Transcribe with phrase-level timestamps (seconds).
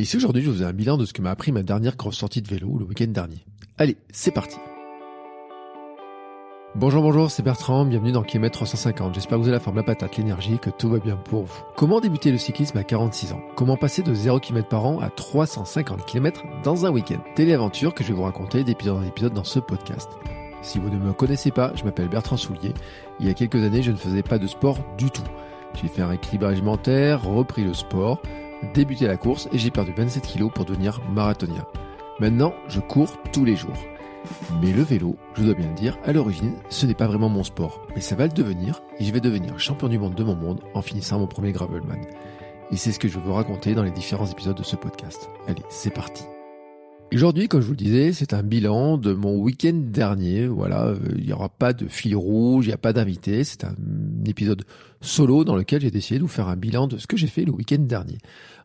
[0.00, 2.16] Ici aujourd'hui, je vous ai un bilan de ce que m'a appris ma dernière grosse
[2.16, 3.44] sortie de vélo le week-end dernier.
[3.76, 4.56] Allez, c'est parti
[6.74, 9.14] Bonjour, bonjour, c'est Bertrand, bienvenue dans Kilomètre 350.
[9.14, 11.62] J'espère que vous avez la forme, la patate, l'énergie, que tout va bien pour vous.
[11.76, 13.42] Comment débuter le cyclisme à 46 ans?
[13.56, 17.22] Comment passer de 0 km par an à 350 km dans un week-end?
[17.34, 20.08] Téléaventure que je vais vous raconter d'épisode en épisode dans ce podcast.
[20.62, 22.72] Si vous ne me connaissez pas, je m'appelle Bertrand Soulier.
[23.18, 25.24] Il y a quelques années, je ne faisais pas de sport du tout.
[25.74, 28.22] J'ai fait un rééquilibrage alimentaire, repris le sport,
[28.74, 31.66] débuté la course et j'ai perdu 27 kilos pour devenir marathonien.
[32.18, 33.76] Maintenant, je cours tous les jours.
[34.60, 37.42] Mais le vélo, je dois bien le dire, à l'origine, ce n'est pas vraiment mon
[37.42, 37.80] sport.
[37.94, 40.60] Mais ça va le devenir et je vais devenir champion du monde de mon monde
[40.74, 42.00] en finissant mon premier Gravelman.
[42.70, 45.30] Et c'est ce que je vous raconter dans les différents épisodes de ce podcast.
[45.48, 46.24] Allez, c'est parti.
[47.12, 50.46] Aujourd'hui, comme je vous le disais, c'est un bilan de mon week-end dernier.
[50.46, 53.42] Voilà, euh, il n'y aura pas de fil rouge, il n'y a pas d'invité.
[53.42, 53.74] C'est un
[54.26, 54.62] épisode
[55.00, 57.44] solo dans lequel j'ai décidé de vous faire un bilan de ce que j'ai fait
[57.44, 58.18] le week-end dernier.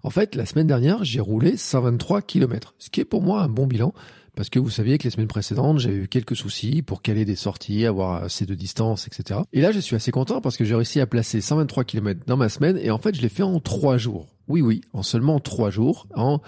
[0.04, 3.50] En fait, la semaine dernière, j'ai roulé 123 km, ce qui est pour moi un
[3.50, 3.94] bon bilan
[4.36, 7.38] parce que vous saviez que les semaines précédentes, j'avais eu quelques soucis pour caler des
[7.38, 9.40] sorties, avoir assez de distance, etc.
[9.54, 12.36] Et là, je suis assez content parce que j'ai réussi à placer 123 km dans
[12.36, 14.28] ma semaine et en fait, je l'ai fait en trois jours.
[14.50, 16.42] Oui, oui, en seulement trois jours, en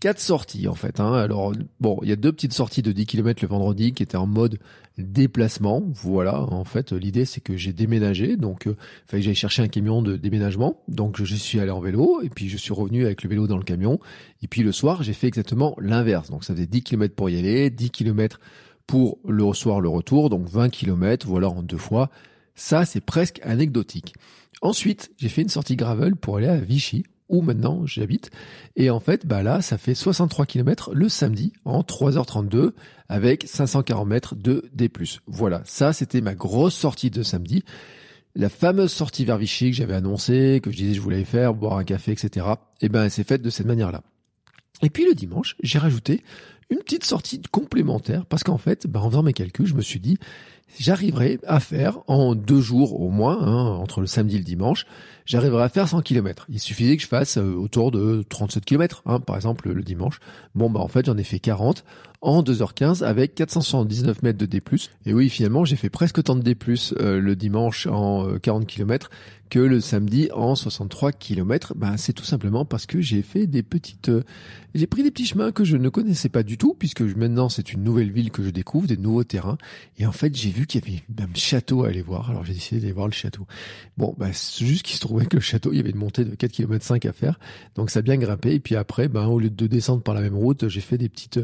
[0.00, 1.00] quatre sorties en fait.
[1.00, 1.12] Hein.
[1.12, 4.16] Alors bon, il y a deux petites sorties de 10 km le vendredi qui étaient
[4.16, 4.58] en mode
[4.96, 5.82] déplacement.
[5.94, 8.76] Voilà, en fait, l'idée c'est que j'ai déménagé, donc euh,
[9.06, 10.82] fallait que j'aille chercher un camion de déménagement.
[10.88, 13.58] Donc je suis allé en vélo et puis je suis revenu avec le vélo dans
[13.58, 13.98] le camion.
[14.42, 16.30] Et puis le soir, j'ai fait exactement l'inverse.
[16.30, 18.40] Donc ça faisait 10 km pour y aller, 10 km
[18.86, 22.10] pour le soir le retour, donc 20 km, voilà en deux fois.
[22.54, 24.14] Ça, c'est presque anecdotique.
[24.62, 28.30] Ensuite, j'ai fait une sortie gravel pour aller à Vichy, où maintenant j'habite.
[28.76, 32.72] Et en fait, bah là, ça fait 63 km le samedi en 3h32
[33.08, 34.90] avec 540 mètres de D+.
[35.26, 37.64] Voilà, ça c'était ma grosse sortie de samedi.
[38.34, 41.76] La fameuse sortie vers Vichy que j'avais annoncée, que je disais je voulais faire, boire
[41.78, 42.46] un café, etc.
[42.80, 44.02] Et eh ben, elle s'est faite de cette manière-là.
[44.82, 46.22] Et puis le dimanche, j'ai rajouté
[46.70, 50.00] une petite sortie complémentaire parce qu'en fait, bah, en faisant mes calculs, je me suis
[50.00, 50.18] dit,
[50.78, 54.86] j'arriverai à faire en deux jours au moins, hein, entre le samedi et le dimanche,
[55.28, 56.46] j'arriverai à faire 100 km.
[56.48, 60.18] Il suffisait que je fasse euh, autour de 37 km, hein, par exemple le dimanche.
[60.56, 61.84] Bon, bah en fait, j'en ai fait 40
[62.20, 64.60] en 2h15 avec 479 mètres de D+.
[65.06, 66.56] Et oui, finalement, j'ai fait presque autant de D+,
[66.98, 69.10] euh, le dimanche en 40 euh, km
[69.50, 71.74] que le samedi en 63 km.
[71.74, 74.24] Ben, c'est tout simplement parce que j'ai fait des petites, euh,
[74.74, 77.72] j'ai pris des petits chemins que je ne connaissais pas du tout puisque maintenant c'est
[77.72, 79.56] une nouvelle ville que je découvre, des nouveaux terrains.
[79.96, 82.30] Et en fait, j'ai vu qu'il y avait un château à aller voir.
[82.30, 83.46] Alors j'ai décidé d'aller voir le château.
[83.96, 86.24] Bon, ben, c'est juste qu'il se trouvait que le château, il y avait une montée
[86.24, 87.38] de 4 km 5 à faire.
[87.74, 88.54] Donc ça a bien grimpé.
[88.54, 91.08] Et puis après, ben, au lieu de descendre par la même route, j'ai fait des
[91.08, 91.40] petites,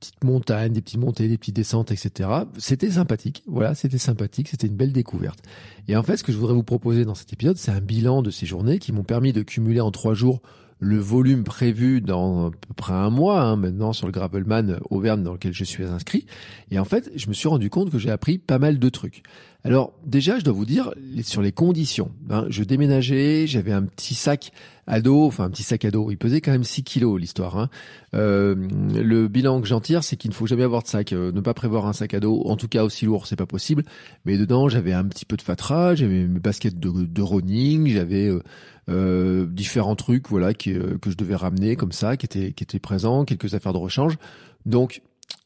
[0.00, 2.28] petites montagnes, des petites montées, des petites descentes, etc.
[2.58, 3.42] C'était sympathique.
[3.46, 4.48] Voilà, c'était sympathique.
[4.48, 5.40] C'était une belle découverte.
[5.88, 8.22] Et en fait, ce que je voudrais vous proposer dans cet épisode, c'est un bilan
[8.22, 10.42] de ces journées qui m'ont permis de cumuler en trois jours
[10.82, 15.22] le volume prévu dans à peu près un mois hein, maintenant sur le Gravelman Auvergne
[15.22, 16.26] dans lequel je suis inscrit.
[16.72, 19.22] Et en fait, je me suis rendu compte que j'ai appris pas mal de trucs.
[19.64, 20.92] Alors déjà, je dois vous dire
[21.22, 22.10] sur les conditions.
[22.30, 24.50] Hein, je déménageais, j'avais un petit sac
[24.88, 26.10] à dos, enfin un petit sac à dos.
[26.10, 27.56] Il pesait quand même 6 kilos l'histoire.
[27.56, 27.70] Hein.
[28.14, 31.12] Euh, le bilan que j'en tire, c'est qu'il ne faut jamais avoir de sac.
[31.12, 33.46] Euh, ne pas prévoir un sac à dos, en tout cas aussi lourd, c'est pas
[33.46, 33.84] possible.
[34.24, 38.28] Mais dedans, j'avais un petit peu de fatra, j'avais mes baskets de, de running, j'avais
[38.28, 38.42] euh,
[38.88, 42.64] euh, différents trucs voilà qui, euh, que je devais ramener comme ça, qui étaient qui
[42.64, 44.16] étaient présents, quelques affaires de rechange.
[44.66, 45.02] Donc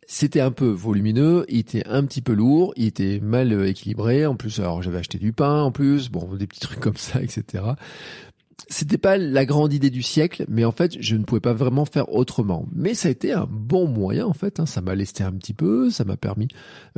[0.07, 4.27] c'était un peu volumineux, il était un petit peu lourd, il était mal équilibré.
[4.27, 7.23] En plus, alors j'avais acheté du pain en plus, bon des petits trucs comme ça,
[7.23, 7.65] etc
[8.69, 11.85] c'était pas la grande idée du siècle, mais en fait, je ne pouvais pas vraiment
[11.85, 12.67] faire autrement.
[12.75, 14.59] Mais ça a été un bon moyen, en fait.
[14.59, 14.67] Hein.
[14.67, 16.49] Ça m'a lesté un petit peu, ça m'a permis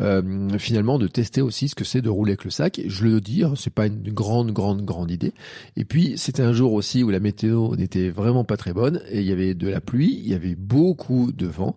[0.00, 2.80] euh, finalement de tester aussi ce que c'est de rouler avec le sac.
[2.86, 5.34] Je le dis, hein, c'est pas une grande, grande, grande idée.
[5.76, 9.20] Et puis, c'était un jour aussi où la météo n'était vraiment pas très bonne, et
[9.20, 11.76] il y avait de la pluie, il y avait beaucoup de vent,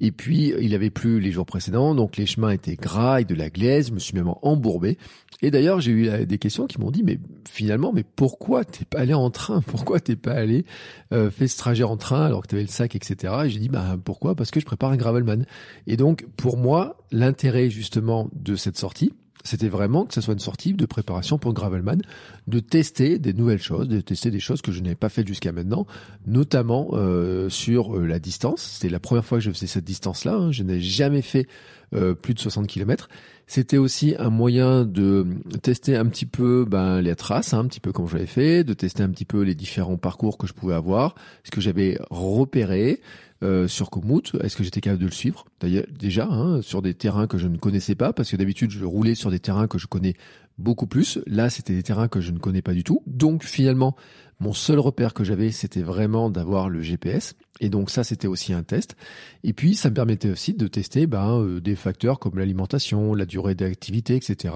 [0.00, 3.34] et puis il avait plu les jours précédents, donc les chemins étaient gras et de
[3.34, 3.88] la glaise.
[3.88, 4.98] Je me suis même embourbé.
[5.42, 7.18] Et d'ailleurs, j'ai eu euh, des questions qui m'ont dit, mais
[7.48, 10.64] finalement, mais pourquoi t'es pas allé en train Pourquoi t'es pas allé
[11.12, 13.34] euh, ce trajet en train alors que tu avais le sac, etc.
[13.44, 14.34] Et j'ai dit, bah pourquoi?
[14.34, 15.44] Parce que je prépare un gravelman.
[15.86, 19.12] Et donc, pour moi, l'intérêt justement de cette sortie,
[19.44, 22.02] c'était vraiment que ce soit une sortie de préparation pour Gravelman,
[22.46, 25.52] de tester des nouvelles choses, de tester des choses que je n'avais pas faites jusqu'à
[25.52, 25.86] maintenant,
[26.26, 28.62] notamment euh, sur euh, la distance.
[28.62, 30.34] C'était la première fois que je faisais cette distance-là.
[30.34, 30.52] Hein.
[30.52, 31.46] Je n'ai jamais fait
[31.94, 33.08] euh, plus de 60 km.
[33.46, 35.26] C'était aussi un moyen de
[35.62, 38.72] tester un petit peu ben, les traces, hein, un petit peu comme j'avais fait, de
[38.72, 43.00] tester un petit peu les différents parcours que je pouvais avoir, ce que j'avais repéré,
[43.42, 44.36] euh, sur Komoot.
[44.42, 45.44] Est-ce que j'étais capable de le suivre?
[45.60, 49.14] Déjà, hein, sur des terrains que je ne connaissais pas, parce que d'habitude, je roulais
[49.14, 50.14] sur des terrains que je connais
[50.58, 51.18] beaucoup plus.
[51.26, 53.02] Là, c'était des terrains que je ne connais pas du tout.
[53.06, 53.96] Donc, finalement,
[54.38, 57.34] mon seul repère que j'avais, c'était vraiment d'avoir le GPS.
[57.60, 58.96] Et donc, ça, c'était aussi un test.
[59.44, 63.26] Et puis, ça me permettait aussi de tester ben, euh, des facteurs comme l'alimentation, la
[63.26, 64.54] durée d'activité, etc.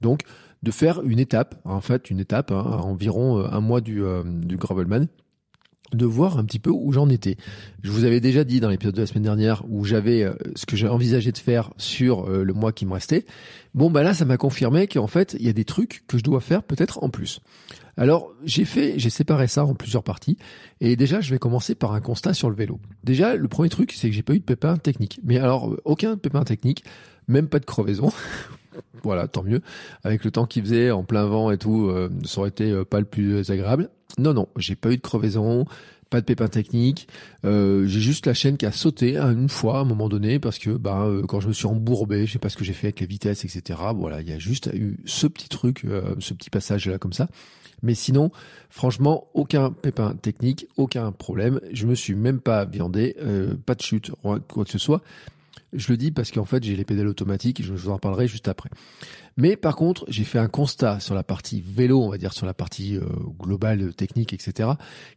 [0.00, 0.22] Donc,
[0.62, 4.56] de faire une étape, en fait, une étape, hein, environ euh, un mois du, du
[4.56, 5.08] Gravelman,
[5.92, 7.36] de voir un petit peu où j'en étais.
[7.82, 10.66] Je vous avais déjà dit dans l'épisode de la semaine dernière où j'avais euh, ce
[10.66, 13.24] que j'ai envisagé de faire sur euh, le mois qui me restait.
[13.74, 16.22] Bon bah là ça m'a confirmé qu'en fait il y a des trucs que je
[16.22, 17.40] dois faire peut-être en plus.
[17.96, 20.36] Alors j'ai fait, j'ai séparé ça en plusieurs parties
[20.80, 22.80] et déjà je vais commencer par un constat sur le vélo.
[23.04, 25.20] Déjà le premier truc c'est que j'ai pas eu de pépin technique.
[25.22, 26.84] Mais alors euh, aucun pépin technique,
[27.28, 28.10] même pas de crevaison.
[29.02, 29.60] voilà, tant mieux.
[30.02, 31.92] Avec le temps qu'il faisait en plein vent et tout,
[32.24, 33.90] ça aurait été pas le plus agréable.
[34.18, 35.66] Non, non, j'ai pas eu de crevaison,
[36.14, 37.08] pas de pépin technique.
[37.44, 40.58] Euh, j'ai juste la chaîne qui a sauté une fois à un moment donné parce
[40.58, 42.88] que bah, euh, quand je me suis embourbé, je sais pas ce que j'ai fait
[42.88, 43.80] avec les vitesses, etc.
[43.94, 47.12] Voilà, il y a juste eu ce petit truc, euh, ce petit passage là comme
[47.12, 47.28] ça.
[47.82, 48.30] Mais sinon,
[48.70, 51.60] franchement, aucun pépin technique, aucun problème.
[51.72, 53.14] Je me suis même pas viandé,
[53.66, 55.02] pas de chute, quoi que ce soit.
[55.74, 58.48] Je le dis parce qu'en fait, j'ai les pédales automatiques, je vous en parlerai juste
[58.48, 58.70] après.
[59.36, 62.46] Mais par contre, j'ai fait un constat sur la partie vélo, on va dire sur
[62.46, 63.02] la partie euh,
[63.38, 64.70] globale, technique, etc.,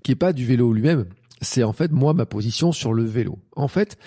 [0.03, 1.05] qui est pas du vélo lui-même.
[1.41, 3.37] C'est en fait moi ma position sur le vélo.
[3.55, 3.97] En fait,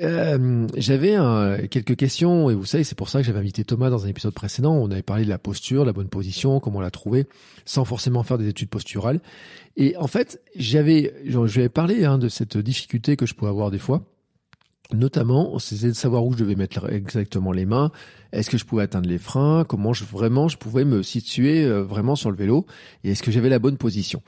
[0.00, 1.16] euh, j'avais
[1.68, 4.34] quelques questions et vous savez, c'est pour ça que j'avais invité Thomas dans un épisode
[4.34, 4.74] précédent.
[4.74, 7.26] On avait parlé de la posture, la bonne position, comment la trouver,
[7.64, 9.20] sans forcément faire des études posturales.
[9.76, 13.70] Et en fait, j'avais, je vais parler hein, de cette difficulté que je pouvais avoir
[13.70, 14.04] des fois
[14.94, 17.90] Notamment, c'était de savoir où je devais mettre exactement les mains,
[18.32, 21.82] est-ce que je pouvais atteindre les freins, comment je, vraiment je pouvais me situer euh,
[21.82, 22.64] vraiment sur le vélo,
[23.04, 24.22] et est-ce que j'avais la bonne position?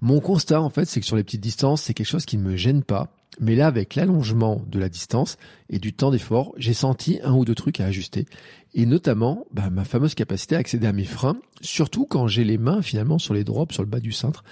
[0.00, 2.42] Mon constat, en fait, c'est que sur les petites distances, c'est quelque chose qui ne
[2.42, 3.08] me gêne pas.
[3.40, 5.36] Mais là, avec l'allongement de la distance
[5.68, 8.24] et du temps d'effort, j'ai senti un ou deux trucs à ajuster.
[8.78, 12.58] Et notamment, bah, ma fameuse capacité à accéder à mes freins, surtout quand j'ai les
[12.58, 14.44] mains finalement sur les drops, sur le bas du cintre.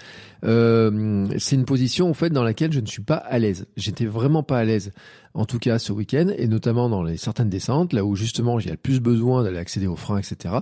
[0.43, 3.67] Euh, c'est une position en fait dans laquelle je ne suis pas à l'aise.
[3.77, 4.93] J'étais vraiment pas à l'aise
[5.35, 8.71] en tout cas ce week-end, et notamment dans les certaines descentes, là où justement j'ai
[8.71, 10.55] le plus besoin d'aller accéder aux freins, etc.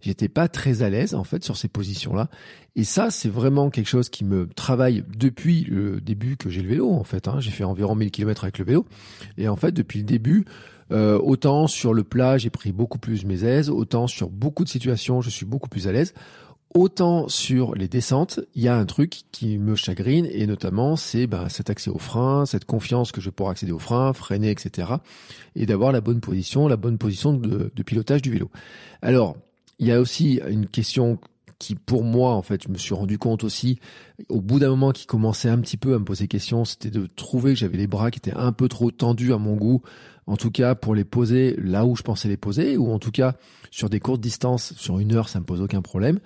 [0.00, 2.30] J'étais pas très à l'aise en fait sur ces positions-là.
[2.74, 6.70] Et ça, c'est vraiment quelque chose qui me travaille depuis le début que j'ai le
[6.70, 7.28] vélo en fait.
[7.28, 7.36] Hein.
[7.40, 8.86] J'ai fait environ 1000 km avec le vélo,
[9.36, 10.46] et en fait depuis le début,
[10.92, 14.68] euh, autant sur le plat, j'ai pris beaucoup plus mes aises, autant sur beaucoup de
[14.68, 16.14] situations, je suis beaucoup plus à l'aise.
[16.72, 21.26] Autant sur les descentes, il y a un truc qui me chagrine et notamment c'est
[21.26, 24.88] ben, cet accès au frein, cette confiance que je pourrai accéder au frein, freiner, etc.
[25.56, 28.50] Et d'avoir la bonne position, la bonne position de, pilotage du vélo.
[29.02, 29.36] Alors,
[29.80, 31.18] il y a aussi une question
[31.58, 33.80] qui pour moi en fait je me suis rendu compte aussi
[34.30, 37.06] au bout d'un moment qui commençait un petit peu à me poser question c'était de
[37.06, 39.82] trouver que j'avais les bras qui étaient un peu trop tendus à mon goût
[40.30, 43.10] en tout cas pour les poser là où je pensais les poser ou en tout
[43.10, 43.34] cas
[43.70, 46.20] sur des courtes distances sur une heure ça me pose aucun problème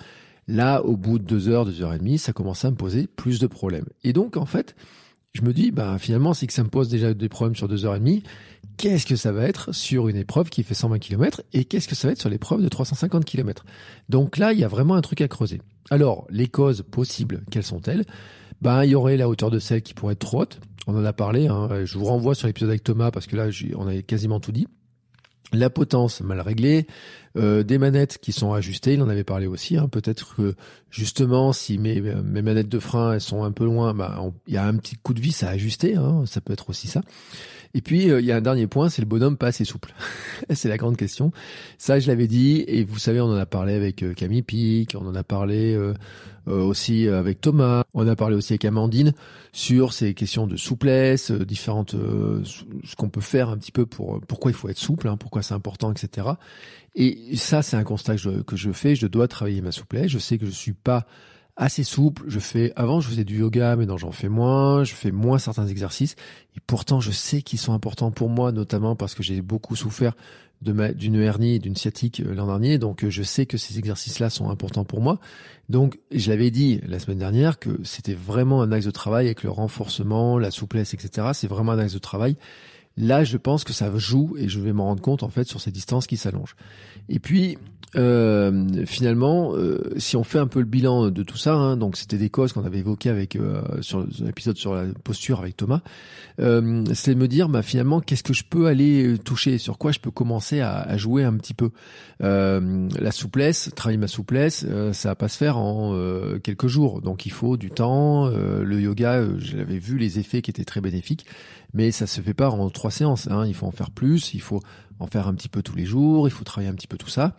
[0.47, 3.07] Là, au bout de deux heures, deux heures et demie, ça commençait à me poser
[3.07, 3.87] plus de problèmes.
[4.03, 4.77] Et donc, en fait,
[5.33, 7.97] je me dis, bah, finalement, que ça me pose déjà des problèmes sur deux heures
[7.97, 8.23] et demie.
[8.77, 11.95] Qu'est-ce que ça va être sur une épreuve qui fait 120 km et qu'est-ce que
[11.95, 13.65] ça va être sur l'épreuve de 350 km?
[14.09, 15.63] Donc là, il y a vraiment un truc à creuser.
[15.91, 18.05] Alors, les causes possibles, quelles sont-elles?
[18.63, 20.61] Ben, il y aurait la hauteur de selle qui pourrait être trop haute.
[20.87, 21.69] On en a parlé, hein.
[21.85, 24.67] Je vous renvoie sur l'épisode avec Thomas parce que là, on a quasiment tout dit
[25.55, 26.87] la potence mal réglée,
[27.37, 29.77] euh, des manettes qui sont ajustées, il en avait parlé aussi.
[29.77, 29.89] Hein.
[29.89, 30.55] Peut-être que
[30.91, 34.67] justement, si mes, manettes de frein elles sont un peu loin, bah, il y a
[34.67, 35.97] un petit coup de vis à ajuster.
[35.97, 36.25] Hein.
[36.27, 37.03] Ça peut être aussi ça.
[37.75, 39.93] Et puis euh, il y a un dernier point, c'est le bonhomme pas assez souple.
[40.51, 41.33] c'est la grande question.
[41.77, 44.97] Ça, je l'avais dit, et vous savez, on en a parlé avec euh, Camille Pic,
[44.99, 45.95] on en a parlé euh,
[46.47, 49.13] aussi avec Thomas, on a parlé aussi avec Amandine
[49.53, 54.51] sur ces questions de souplesse, différentes, ce qu'on peut faire un petit peu pour pourquoi
[54.51, 56.29] il faut être souple, hein, pourquoi c'est important, etc.
[56.95, 58.95] Et ça, c'est un constat que je, que je fais.
[58.95, 60.11] Je dois travailler ma souplesse.
[60.11, 61.07] Je sais que je suis pas
[61.57, 62.23] assez souple.
[62.29, 64.85] Je fais, avant, je faisais du yoga, mais non, j'en fais moins.
[64.85, 66.15] Je fais moins certains exercices.
[66.57, 70.15] Et pourtant, je sais qu'ils sont importants pour moi, notamment parce que j'ai beaucoup souffert
[70.63, 72.79] d'une hernie et d'une sciatique euh, l'an dernier.
[72.79, 75.21] Donc, euh, je sais que ces exercices-là sont importants pour moi.
[75.69, 79.43] Donc, je l'avais dit la semaine dernière que c'était vraiment un axe de travail avec
[79.43, 81.29] le renforcement, la souplesse, etc.
[81.35, 82.37] C'est vraiment un axe de travail.
[82.97, 85.61] Là, je pense que ça joue et je vais m'en rendre compte en fait sur
[85.61, 86.57] ces distances qui s'allongent.
[87.09, 87.59] Et puis
[87.97, 91.97] euh, finalement, euh, si on fait un peu le bilan de tout ça, hein, donc
[91.97, 95.81] c'était des causes qu'on avait évoquées avec euh, sur l'épisode sur la posture avec Thomas,
[96.41, 99.93] euh, c'est de me dire, bah finalement, qu'est-ce que je peux aller toucher, sur quoi
[99.93, 101.71] je peux commencer à, à jouer un petit peu.
[102.21, 105.95] la souplesse, travailler ma souplesse, ça va pas se faire en
[106.43, 108.29] quelques jours, donc il faut du temps.
[108.29, 111.27] le yoga, j'avais vu les effets qui étaient très bénéfiques,
[111.75, 113.29] mais ça se fait pas en trois séances.
[113.29, 114.61] Hein, il faut en faire plus, il faut
[115.01, 117.09] en faire un petit peu tous les jours, il faut travailler un petit peu tout
[117.09, 117.37] ça.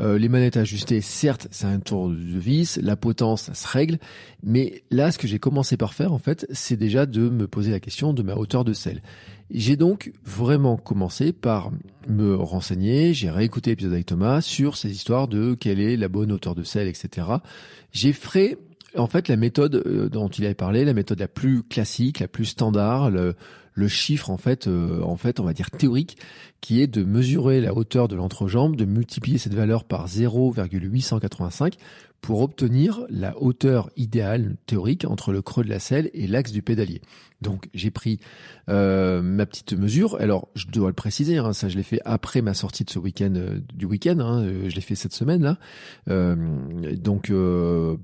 [0.00, 3.98] Euh, les manettes ajustées, certes, c'est un tour de vis, la potence, ça se règle,
[4.42, 7.70] mais là, ce que j'ai commencé par faire, en fait, c'est déjà de me poser
[7.70, 9.02] la question de ma hauteur de selle.
[9.50, 11.70] J'ai donc vraiment commencé par
[12.06, 16.30] me renseigner, j'ai réécouté l'épisode avec Thomas sur ces histoires de quelle est la bonne
[16.32, 17.26] hauteur de selle, etc.
[17.92, 18.58] J'ai fait
[18.96, 22.26] en fait, la méthode euh, dont il avait parlé, la méthode la plus classique, la
[22.26, 23.36] plus standard, le,
[23.72, 26.16] le chiffre en fait, euh, en fait, on va dire théorique,
[26.60, 31.76] qui est de mesurer la hauteur de l'entrejambe, de multiplier cette valeur par 0,885
[32.20, 36.60] pour obtenir la hauteur idéale théorique entre le creux de la selle et l'axe du
[36.60, 37.00] pédalier.
[37.40, 38.20] Donc j'ai pris
[38.68, 40.16] euh, ma petite mesure.
[40.20, 42.98] Alors je dois le préciser, hein, ça je l'ai fait après ma sortie de ce
[42.98, 44.18] week-end euh, du week-end.
[44.20, 45.56] Hein, je l'ai fait cette semaine là.
[46.96, 47.32] donc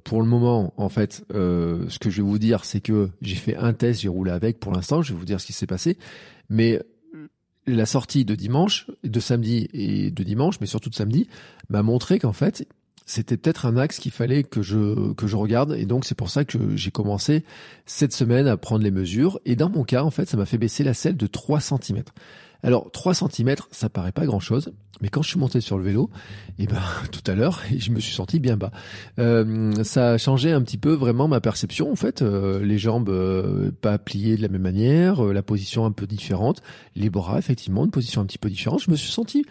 [0.04, 3.56] pour le moment, en fait, ce que je vais vous dire, c'est que j'ai fait
[3.56, 4.60] un test, j'ai roulé avec.
[4.60, 5.98] Pour l'instant, je vais vous dire ce qui s'est passé.
[6.48, 6.80] Mais
[7.66, 11.28] la sortie de dimanche, de samedi et de dimanche, mais surtout de samedi,
[11.68, 12.66] m'a montré qu'en fait,
[13.06, 16.28] c'était peut-être un axe qu'il fallait que je que je regarde et donc c'est pour
[16.28, 17.44] ça que j'ai commencé
[17.86, 20.58] cette semaine à prendre les mesures et dans mon cas en fait ça m'a fait
[20.58, 22.02] baisser la selle de 3 cm.
[22.66, 26.10] Alors 3 cm, ça paraît pas grand-chose, mais quand je suis monté sur le vélo,
[26.58, 26.82] eh ben
[27.12, 28.72] tout à l'heure, je me suis senti bien bas.
[29.20, 32.22] Euh, ça a changé un petit peu vraiment ma perception en fait.
[32.22, 36.60] Euh, les jambes euh, pas pliées de la même manière, la position un peu différente,
[36.96, 38.82] les bras effectivement une position un petit peu différente.
[38.82, 39.44] Je me suis senti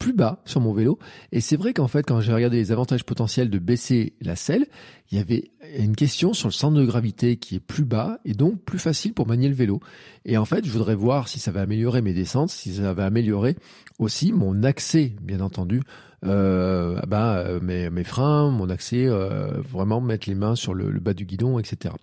[0.00, 0.98] plus bas sur mon vélo.
[1.30, 4.66] Et c'est vrai qu'en fait, quand j'ai regardé les avantages potentiels de baisser la selle,
[5.12, 8.32] il y avait une question sur le centre de gravité qui est plus bas et
[8.32, 9.78] donc plus facile pour manier le vélo.
[10.24, 13.04] Et en fait, je voudrais voir si ça va améliorer mes descentes, si ça va
[13.04, 13.56] améliorer
[13.98, 15.82] aussi mon accès, bien entendu,
[16.24, 21.26] euh, bah, mes, freins, mon accès, euh, vraiment mettre les mains sur le, bas du
[21.26, 21.94] guidon, etc.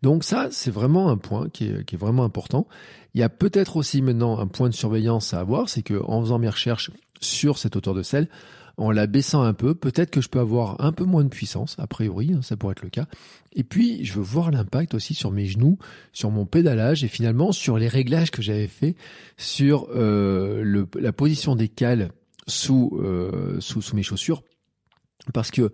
[0.00, 2.66] Donc ça, c'est vraiment un point qui est, qui est vraiment important.
[3.14, 6.20] Il y a peut-être aussi maintenant un point de surveillance à avoir, c'est que en
[6.22, 6.90] faisant mes recherches
[7.24, 8.28] sur cette hauteur de selle,
[8.76, 11.76] en la baissant un peu, peut-être que je peux avoir un peu moins de puissance,
[11.78, 13.06] a priori, hein, ça pourrait être le cas.
[13.52, 15.78] Et puis, je veux voir l'impact aussi sur mes genoux,
[16.12, 18.96] sur mon pédalage et finalement sur les réglages que j'avais fait
[19.36, 22.10] sur euh, la position des cales
[22.48, 24.42] sous, euh, sous, sous mes chaussures.
[25.32, 25.72] Parce que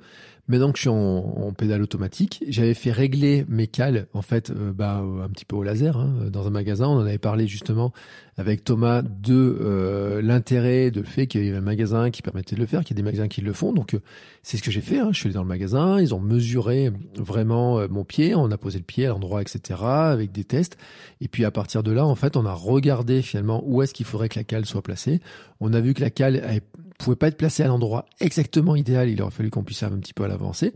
[0.50, 4.72] Maintenant que je suis en, pédale automatique, j'avais fait régler mes cales en fait euh,
[4.72, 6.88] bah, un petit peu au laser hein, dans un magasin.
[6.88, 7.92] On en avait parlé justement
[8.40, 12.56] avec Thomas de euh, l'intérêt de le fait qu'il y avait un magasin qui permettait
[12.56, 13.72] de le faire, qu'il y a des magasins qui le font.
[13.72, 14.00] Donc euh,
[14.42, 14.98] c'est ce que j'ai fait.
[14.98, 15.10] Hein.
[15.12, 18.78] Je suis allé dans le magasin, ils ont mesuré vraiment mon pied, on a posé
[18.78, 19.80] le pied à l'endroit, etc.
[19.82, 20.76] avec des tests.
[21.20, 24.06] Et puis à partir de là, en fait, on a regardé finalement où est-ce qu'il
[24.06, 25.20] faudrait que la cale soit placée.
[25.60, 26.62] On a vu que la cale
[26.98, 29.08] pouvait pas être placée à l'endroit exactement idéal.
[29.08, 30.74] Il aurait fallu qu'on puisse un petit peu à l'avancée.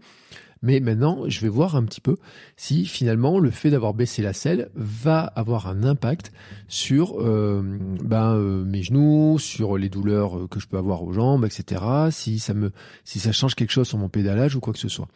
[0.64, 2.16] Mais maintenant, je vais voir un petit peu
[2.56, 6.32] si finalement le fait d'avoir baissé la selle va avoir un impact
[6.68, 7.62] sur euh,
[8.02, 11.82] ben, euh, mes genoux, sur les douleurs euh, que je peux avoir aux jambes, etc.
[12.10, 12.72] Si ça me,
[13.04, 15.08] si ça change quelque chose sur mon pédalage ou quoi que ce soit.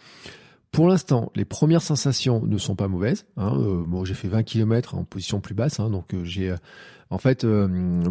[0.71, 3.25] Pour l'instant, les premières sensations ne sont pas mauvaises.
[3.39, 3.85] Hein.
[3.87, 6.55] bon, j'ai fait 20 km en position plus basse, hein, donc j'ai
[7.09, 7.47] en fait,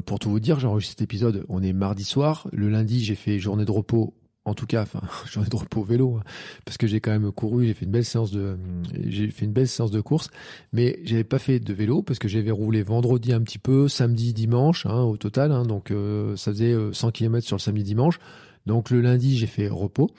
[0.08, 2.48] pour tout vous dire, j'enregistre cet épisode, on est mardi soir.
[2.52, 4.16] Le lundi, j'ai fait journée de repos
[4.48, 4.86] en tout cas,
[5.32, 6.24] j'en ai de repos au vélo, hein,
[6.66, 8.58] parce que j'ai quand même couru, j'ai fait une belle séance de,
[9.06, 10.32] j'ai fait une belle séance de course,
[10.72, 14.34] mais j'avais pas fait de vélo parce que j'avais roulé vendredi un petit peu, samedi,
[14.34, 17.84] dimanche, hein, au total, hein, donc euh, ça faisait 100 euh, km sur le samedi,
[17.84, 18.20] dimanche.
[18.68, 20.12] Donc le lundi, j'ai fait repos.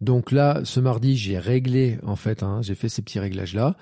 [0.00, 3.76] Donc là, ce mardi, j'ai réglé en fait, hein, j'ai fait ces petits réglages là.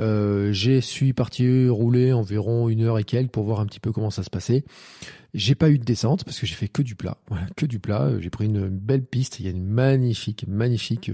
[0.00, 3.92] Euh, j'ai suis parti rouler environ une heure et quelques pour voir un petit peu
[3.92, 4.64] comment ça se passait.
[5.34, 7.80] J'ai pas eu de descente parce que j'ai fait que du plat, voilà, que du
[7.80, 8.12] plat.
[8.20, 9.40] J'ai pris une belle piste.
[9.40, 11.10] Il y a une magnifique, magnifique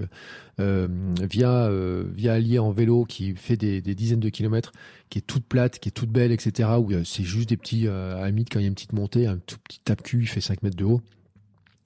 [0.61, 0.89] euh,
[1.23, 4.73] via euh, via allié en vélo qui fait des, dizaines de kilomètres,
[5.09, 6.69] qui est toute plate, qui est toute belle, etc.
[6.79, 9.27] Où euh, c'est juste des petits euh, à quand il y a une petite montée,
[9.27, 11.01] un tout petit tape cul, il fait 5 mètres de haut.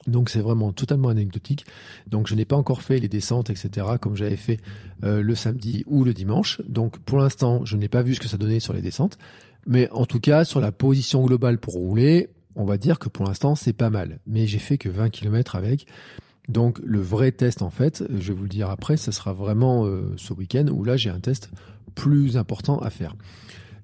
[0.07, 1.67] Donc c'est vraiment totalement anecdotique.
[2.07, 3.87] Donc je n'ai pas encore fait les descentes, etc.
[4.01, 4.61] comme j'avais fait
[5.03, 6.61] euh, le samedi ou le dimanche.
[6.69, 9.19] Donc pour l'instant, je n'ai pas vu ce que ça donnait sur les descentes.
[9.67, 13.25] Mais en tout cas, sur la position globale pour rouler, on va dire que pour
[13.25, 14.19] l'instant, c'est pas mal.
[14.27, 15.87] Mais j'ai fait que 20 km avec.
[16.49, 19.87] Donc le vrai test, en fait, je vais vous le dire après, ce sera vraiment
[19.87, 21.51] euh, ce week-end où là, j'ai un test
[21.95, 23.17] plus important à faire.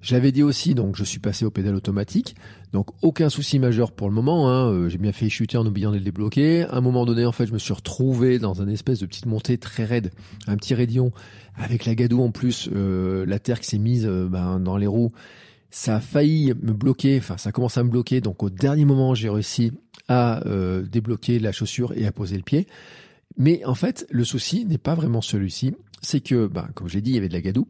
[0.01, 2.35] Je l'avais dit aussi, donc je suis passé au pédale automatique.
[2.73, 4.49] Donc aucun souci majeur pour le moment.
[4.49, 4.71] Hein.
[4.71, 6.63] Euh, j'ai bien fait chuter en oubliant de le débloquer.
[6.63, 9.25] À un moment donné, en fait, je me suis retrouvé dans un espèce de petite
[9.25, 10.11] montée très raide,
[10.47, 11.11] un petit raidillon
[11.55, 14.87] avec la gadoue en plus, euh, la terre qui s'est mise euh, ben, dans les
[14.87, 15.11] roues.
[15.69, 18.19] Ça a failli me bloquer, enfin ça commence à me bloquer.
[18.19, 19.71] Donc au dernier moment, j'ai réussi
[20.09, 20.43] à
[20.91, 22.67] débloquer la chaussure et à poser le pied.
[23.37, 25.73] Mais en fait, le souci n'est pas vraiment celui-ci.
[26.01, 27.69] C'est que, ben, comme j'ai dit, il y avait de la gadoue.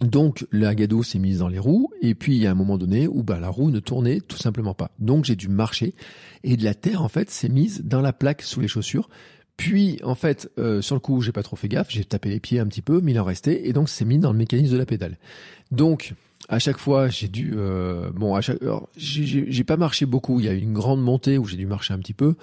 [0.00, 2.78] Donc la gadoue s'est mise dans les roues et puis il y a un moment
[2.78, 4.92] donné où bah, la roue ne tournait tout simplement pas.
[4.98, 5.94] Donc j'ai dû marcher
[6.42, 9.10] et de la terre en fait s'est mise dans la plaque sous les chaussures.
[9.58, 12.40] Puis en fait euh, sur le coup j'ai pas trop fait gaffe, j'ai tapé les
[12.40, 14.72] pieds un petit peu mais il en restait et donc c'est mis dans le mécanisme
[14.72, 15.18] de la pédale.
[15.70, 16.14] Donc
[16.48, 18.58] à chaque fois j'ai dû euh, bon à chaque
[18.96, 21.92] j'ai pas marché beaucoup, il y a eu une grande montée où j'ai dû marcher
[21.92, 22.36] un petit peu.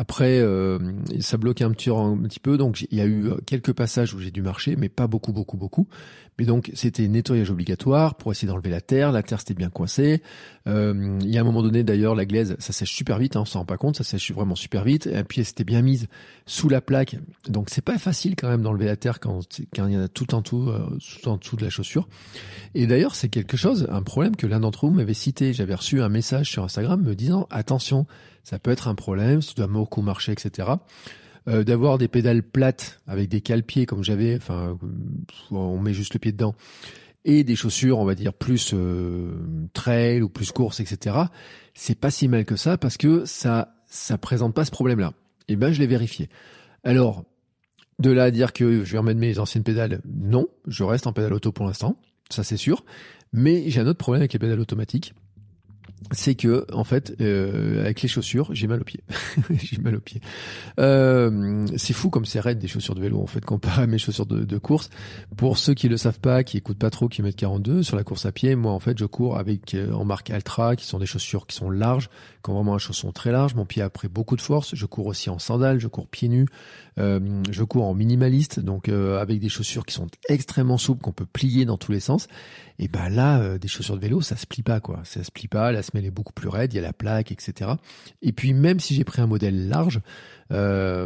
[0.00, 0.78] Après, euh,
[1.20, 4.18] ça bloquait un petit, un petit peu, donc il y a eu quelques passages où
[4.18, 5.88] j'ai dû marcher, mais pas beaucoup, beaucoup, beaucoup.
[6.38, 9.12] Mais donc c'était nettoyage obligatoire pour essayer d'enlever la terre.
[9.12, 10.22] La terre c'était bien coincée.
[10.66, 13.42] Euh, il y a un moment donné d'ailleurs la glaise, ça sèche super vite, hein,
[13.42, 15.06] on s'en rend pas compte, ça sèche vraiment super vite.
[15.06, 16.08] Et puis elle s'était bien mise
[16.46, 17.18] sous la plaque,
[17.50, 19.40] donc c'est pas facile quand même d'enlever la terre quand,
[19.76, 22.08] quand il y en a tout en tout, euh, tout en dessous de la chaussure.
[22.74, 25.52] Et d'ailleurs c'est quelque chose, un problème que l'un d'entre vous m'avait cité.
[25.52, 28.06] J'avais reçu un message sur Instagram me disant attention
[28.44, 30.68] ça peut être un problème, si tu dois beaucoup marcher, etc.
[31.48, 34.78] Euh, d'avoir des pédales plates avec des cale-pieds comme j'avais, enfin
[35.50, 36.54] on met juste le pied dedans,
[37.24, 39.32] et des chaussures, on va dire plus euh,
[39.72, 41.16] trail ou plus course, etc.
[41.74, 45.12] C'est pas si mal que ça parce que ça ça présente pas ce problème-là.
[45.48, 46.28] Et eh ben je l'ai vérifié.
[46.84, 47.24] Alors
[47.98, 51.12] de là à dire que je vais remettre mes anciennes pédales, non, je reste en
[51.12, 51.96] pédale auto pour l'instant,
[52.30, 52.84] ça c'est sûr.
[53.32, 55.14] Mais j'ai un autre problème avec les pédales automatiques
[56.12, 59.02] c'est que en fait euh, avec les chaussures j'ai mal aux pieds.
[59.50, 60.20] J'ai mal aux pieds.
[60.78, 63.98] Euh, c'est fou comme c'est raide des chaussures de vélo en fait comparé à mes
[63.98, 64.90] chaussures de, course.
[65.36, 68.04] Pour ceux qui le savent pas qui écoutent pas trop qui mettent 42 sur la
[68.04, 70.98] course à pied moi en fait je cours avec euh, en marque Altra qui sont
[70.98, 72.08] des chaussures qui sont larges
[72.42, 73.54] qui ont vraiment un chausson très large.
[73.54, 74.74] Mon pied a pris beaucoup de force.
[74.74, 76.46] Je cours aussi en sandales je cours pieds nus
[77.00, 81.12] euh, je cours en minimaliste donc euh, avec des chaussures qui sont extrêmement souples qu'on
[81.12, 82.28] peut plier dans tous les sens
[82.78, 85.00] et ben là, euh, des chaussures de vélo, ça se plie pas, quoi.
[85.04, 87.32] Ça se plie pas, la semelle est beaucoup plus raide, il y a la plaque,
[87.32, 87.72] etc.
[88.22, 90.00] Et puis même si j'ai pris un modèle large,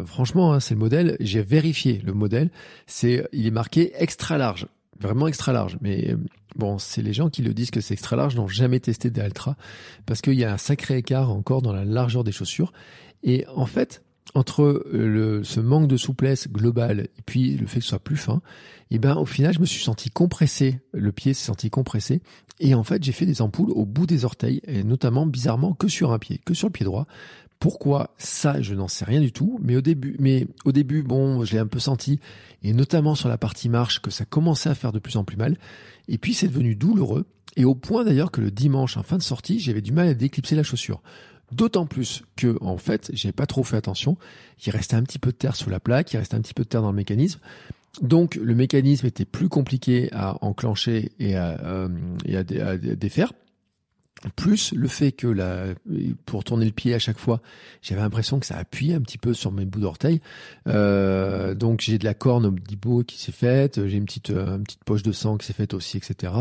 [0.07, 2.51] franchement, hein, c'est le modèle, j'ai vérifié le modèle,
[2.87, 4.69] c'est, il est marqué extra large,
[5.01, 5.77] vraiment extra large.
[5.81, 6.15] Mais
[6.55, 9.21] bon, c'est les gens qui le disent que c'est extra large n'ont jamais testé des
[9.21, 9.57] Altra,
[10.07, 12.73] parce qu'il y a un sacré écart encore dans la largeur des chaussures.
[13.25, 14.04] Et en fait,
[14.35, 18.17] entre le, ce manque de souplesse globale et puis le fait que ce soit plus
[18.17, 18.41] fin,
[18.91, 22.21] et eh ben au final je me suis senti compressé, le pied s'est senti compressé.
[22.61, 25.89] Et en fait j'ai fait des ampoules au bout des orteils et notamment bizarrement que
[25.89, 27.07] sur un pied, que sur le pied droit.
[27.59, 28.15] Pourquoi?
[28.19, 31.53] Ça je n'en sais rien du tout, mais au début mais au début bon, je
[31.53, 32.21] l'ai un peu senti.
[32.63, 35.37] Et notamment sur la partie marche que ça commençait à faire de plus en plus
[35.37, 35.57] mal.
[36.09, 37.27] Et puis c'est devenu douloureux.
[37.57, 40.15] Et au point d'ailleurs que le dimanche en fin de sortie, j'avais du mal à
[40.15, 41.03] déclipser la chaussure.
[41.53, 44.17] D'autant plus que, en fait, j'ai pas trop fait attention.
[44.65, 46.65] Il restait un petit peu de terre sous la plaque, il restait un petit peu
[46.65, 47.41] de terre dans le mécanisme.
[48.03, 51.89] Donc, le mécanisme était plus compliqué à enclencher et à, euh,
[52.97, 53.33] défaire.
[54.37, 55.75] Plus le fait que
[56.25, 57.43] pour tourner le pied à chaque fois,
[57.83, 60.23] j'avais l'impression que ça appuyait un petit peu sur mes bouts d'orteil.
[60.67, 64.57] Euh, donc j'ai de la corne au bout qui s'est faite, j'ai une petite, euh,
[64.57, 66.33] une petite poche de sang qui s'est faite aussi, etc.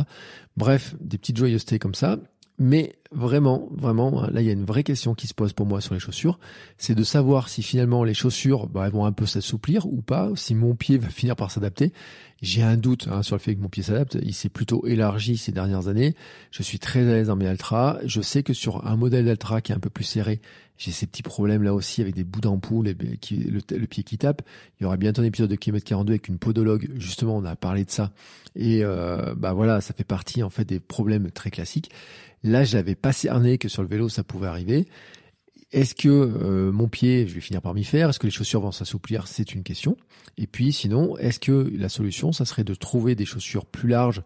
[0.56, 2.18] Bref, des petites joyeusetés comme ça.
[2.60, 5.82] Mais vraiment, vraiment, là, il y a une vraie question qui se pose pour moi
[5.82, 6.40] sur les chaussures.
[6.78, 10.54] C'est de savoir si finalement les chaussures bah, vont un peu s'assouplir ou pas, si
[10.54, 11.94] mon pied va finir par s'adapter.
[12.44, 14.18] J'ai un doute hein, sur le fait que mon pied s'adapte.
[14.22, 16.14] Il s'est plutôt élargi ces dernières années.
[16.52, 18.00] Je suis très à l'aise dans mes Altra.
[18.06, 20.42] Je sais que sur un modèle d'Altra qui est un peu plus serré,
[20.78, 24.42] j'ai ces petits problèmes là aussi avec des bouts d'ampoule et le, pied qui tape.
[24.80, 26.90] Il y aura bientôt un épisode de km 42 avec une podologue.
[26.96, 28.12] Justement, on a parlé de ça.
[28.56, 31.92] Et euh, bah voilà, ça fait partie en fait des problèmes très classiques.
[32.44, 34.88] Là, je n'avais pas cerné que sur le vélo, ça pouvait arriver.
[35.72, 38.10] Est-ce que euh, mon pied, je vais finir par m'y faire?
[38.10, 39.28] Est-ce que les chaussures vont s'assouplir?
[39.28, 39.98] C'est une question.
[40.38, 44.22] Et puis sinon, est-ce que la solution, ça serait de trouver des chaussures plus larges,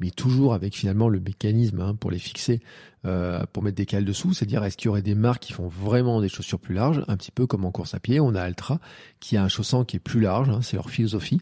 [0.00, 2.60] mais toujours avec finalement le mécanisme hein, pour les fixer,
[3.04, 5.66] euh, pour mettre des cales dessous C'est-à-dire, est-ce qu'il y aurait des marques qui font
[5.66, 7.04] vraiment des chaussures plus larges?
[7.08, 8.78] Un petit peu comme en course à pied, on a Altra
[9.20, 11.40] qui a un chausson qui est plus large, hein, c'est leur philosophie.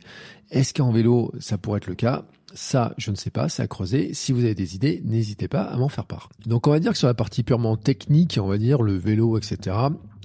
[0.51, 2.25] Est-ce qu'en vélo, ça pourrait être le cas?
[2.53, 4.13] Ça, je ne sais pas, c'est à creuser.
[4.15, 6.31] Si vous avez des idées, n'hésitez pas à m'en faire part.
[6.47, 9.39] Donc on va dire que sur la partie purement technique, on va dire le vélo,
[9.39, 9.77] etc.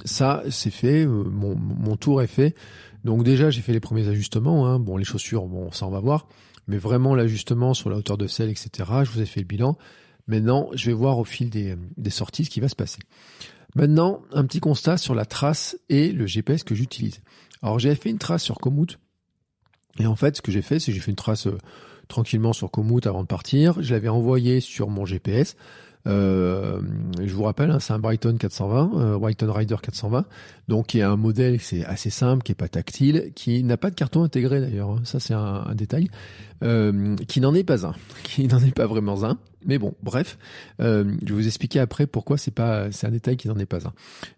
[0.06, 2.56] Ça, c'est fait, euh, mon, tour est fait.
[3.04, 4.68] Donc déjà, j'ai fait les premiers ajustements.
[4.68, 4.80] Hein.
[4.80, 6.28] Bon, les chaussures, bon, ça on va voir.
[6.68, 8.70] Mais vraiment l'ajustement sur la hauteur de selle, etc.
[9.04, 9.78] Je vous ai fait le bilan.
[10.28, 11.76] Maintenant, je vais voir au fil des,
[12.10, 13.00] sorties ce qui va se passer.
[13.76, 17.22] Maintenant, un petit constat sur la trace et le GPS que j'utilise.
[17.62, 18.98] Alors, j'ai fait une trace sur Komoot
[20.00, 21.58] Et en fait, ce que j'ai fait, c'est que j'ai fait une trace euh,
[22.08, 23.82] tranquillement sur Komoot avant de partir.
[23.82, 25.56] Je l'avais envoyé sur mon GPS.
[26.08, 26.82] Euh,
[27.24, 30.26] je vous rappelle, hein, c'est un Brighton 420, euh, Brighton Rider 420,
[30.68, 33.90] donc qui est un modèle c'est assez simple, qui est pas tactile, qui n'a pas
[33.90, 34.92] de carton intégré d'ailleurs.
[34.92, 35.02] Hein.
[35.04, 36.10] ça c'est un, un, détail,
[36.64, 39.38] euh, qui n'en est pas un, qui n'en est pas vraiment un.
[39.66, 40.38] Mais bon, bref,
[40.80, 43.66] euh, je vais vous expliquer après pourquoi c'est pas, c'est un détail qui n'en est
[43.66, 43.94] pas un.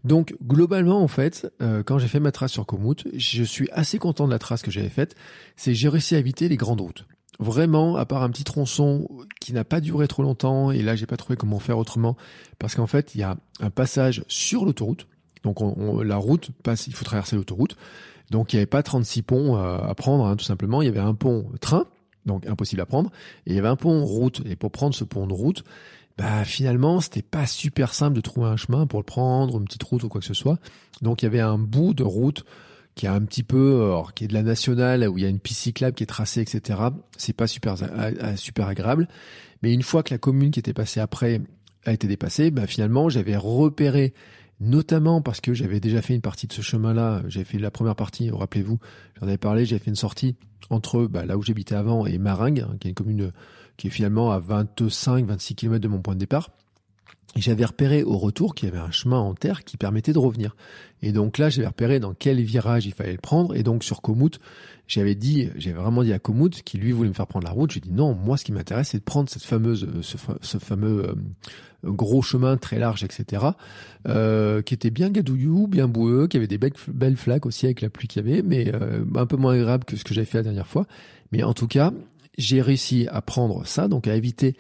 [0.06, 3.99] Donc globalement en fait, euh, quand j'ai fait ma trace sur Komoot, je suis assez
[3.99, 5.15] content de la trace que j'avais faite.
[5.58, 7.06] C'est j'ai réussi à éviter les grandes routes
[7.40, 9.08] vraiment, à part un petit tronçon
[9.40, 12.18] qui n'a pas duré trop longtemps, et là j'ai pas trouvé comment faire autrement,
[12.60, 15.08] parce qu'en fait il y a un passage sur l'autoroute,
[15.44, 17.78] donc on, la route passe, il faut traverser l'autoroute,
[18.32, 21.00] donc il n'y avait pas 36 ponts à, prendre, hein, tout simplement, il y avait
[21.00, 21.86] un pont train,
[22.26, 23.12] donc impossible à prendre,
[23.46, 25.63] et il y avait un pont route, et pour prendre ce pont de route,
[26.18, 29.84] bah finalement c'était pas super simple de trouver un chemin pour le prendre, une petite
[29.84, 30.58] route ou quoi que ce soit,
[31.04, 32.44] donc il y avait un bout de route
[32.97, 35.29] qui est un petit peu, alors, qui est de la nationale où il y a
[35.29, 36.81] une piste cyclable qui est tracée, etc.
[37.15, 37.75] C'est pas super
[38.36, 39.07] super agréable.
[39.62, 41.41] Mais une fois que la commune qui était passée après
[41.86, 44.13] a été dépassée, bah finalement j'avais repéré,
[44.60, 47.21] notamment parce que j'avais déjà fait une partie de ce chemin-là.
[47.27, 48.79] J'avais fait la première partie, rappelez-vous,
[49.19, 49.65] j'en avais parlé.
[49.65, 50.36] J'avais fait une sortie
[50.71, 53.31] entre bah, là où j'habitais avant et Maringue, hein, qui est une commune
[53.77, 56.49] qui est finalement à 25-26 km de mon point de départ
[57.36, 60.56] j'avais repéré au retour qu'il y avait un chemin en terre qui permettait de revenir.
[61.02, 63.56] Et donc là, j'avais repéré dans quel virage il fallait le prendre.
[63.56, 64.40] Et donc sur Komoot,
[64.88, 67.72] j'avais dit, j'avais vraiment dit à Komoot, qui lui voulait me faire prendre la route,
[67.72, 71.13] j'ai dit non, moi ce qui m'intéresse, c'est de prendre cette fameuse, ce, fameux euh,
[71.84, 73.48] gros chemin très large, etc.,
[74.08, 77.90] euh, qui était bien gadouillou, bien boueux, qui avait des belles, flaques aussi avec la
[77.90, 80.40] pluie qu'il y avait, mais euh, un peu moins agréable que ce que j'avais fait
[80.40, 80.88] la dernière fois.
[81.32, 81.92] Mais en tout cas,
[82.38, 84.56] j'ai réussi à prendre ça, donc à éviter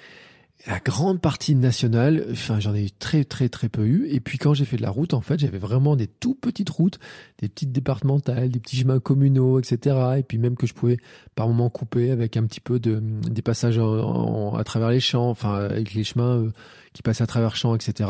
[0.65, 4.07] la grande partie nationale, enfin j'en ai eu très très très peu eu.
[4.09, 6.69] Et puis quand j'ai fait de la route, en fait, j'avais vraiment des tout petites
[6.69, 6.99] routes,
[7.39, 9.95] des petites départementales, des petits chemins communaux, etc.
[10.17, 10.97] Et puis même que je pouvais
[11.35, 15.53] par moments couper avec un petit peu de des passages à travers les champs, enfin
[15.53, 16.51] avec les chemins euh,
[16.97, 18.09] qui passaient à travers champs, etc.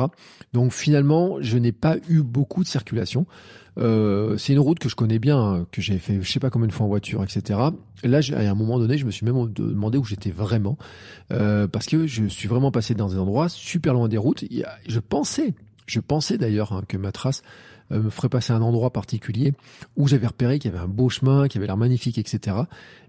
[0.53, 3.25] Donc finalement, je n'ai pas eu beaucoup de circulation.
[3.77, 6.49] Euh, c'est une route que je connais bien, hein, que j'ai fait je sais pas
[6.49, 7.59] combien de fois en voiture, etc.
[8.01, 10.77] Et là, à un moment donné, je me suis même demandé où j'étais vraiment,
[11.33, 14.45] euh, parce que je suis vraiment passé dans des endroits super loin des routes.
[14.87, 15.53] Je pensais,
[15.85, 17.41] je pensais d'ailleurs hein, que ma trace
[17.91, 19.53] euh, me ferait passer à un endroit particulier
[19.95, 22.57] où j'avais repéré qu'il y avait un beau chemin, qui avait l'air magnifique, etc.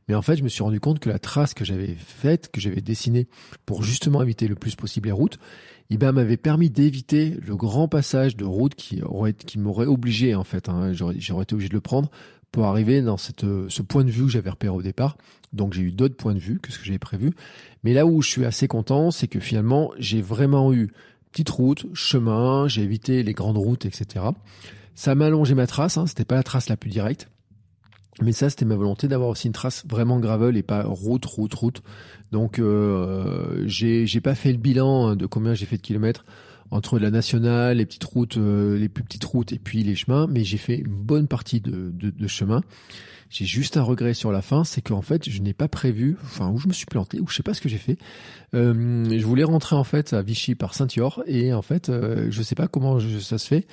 [0.08, 2.60] Mais en fait, je me suis rendu compte que la trace que j'avais faite, que
[2.60, 3.26] j'avais dessinée
[3.66, 5.38] pour justement éviter le plus possible les routes,
[5.90, 10.34] eh ben, m'avait permis d'éviter le grand passage de route qui aurait, qui m'aurait obligé,
[10.34, 12.10] en fait, hein, j'aurais, été obligé de le prendre
[12.52, 15.16] pour arriver dans cette, ce point de vue que j'avais repéré au départ.
[15.52, 17.32] Donc j'ai eu d'autres points de vue que ce que j'avais prévu.
[17.84, 20.90] Mais là où je suis assez content, c'est que finalement, j'ai vraiment eu
[21.38, 24.24] petite route, chemin, j'ai évité les grandes routes, etc.
[24.96, 27.28] Ça m'a allongé ma trace, hein, c'était pas la trace la plus directe.
[28.20, 31.54] Mais ça, c'était ma volonté d'avoir aussi une trace vraiment gravel et pas route, route,
[31.54, 31.82] route.
[32.32, 36.24] Donc, euh, j'ai, pas fait le bilan de combien j'ai fait de kilomètres
[36.72, 40.26] entre la nationale, les petites routes, euh, les plus petites routes et puis les chemins,
[40.28, 42.62] mais j'ai fait une bonne partie de chemin.
[43.30, 46.48] J'ai juste un regret sur la fin, c'est qu'en fait, je n'ai pas prévu, enfin,
[46.48, 47.98] où je me suis planté, ou je sais pas ce que j'ai fait.
[48.54, 52.42] Euh, je voulais rentrer en fait à Vichy par Saint-Yor, et en fait, euh, je
[52.42, 53.66] sais pas comment ça se fait.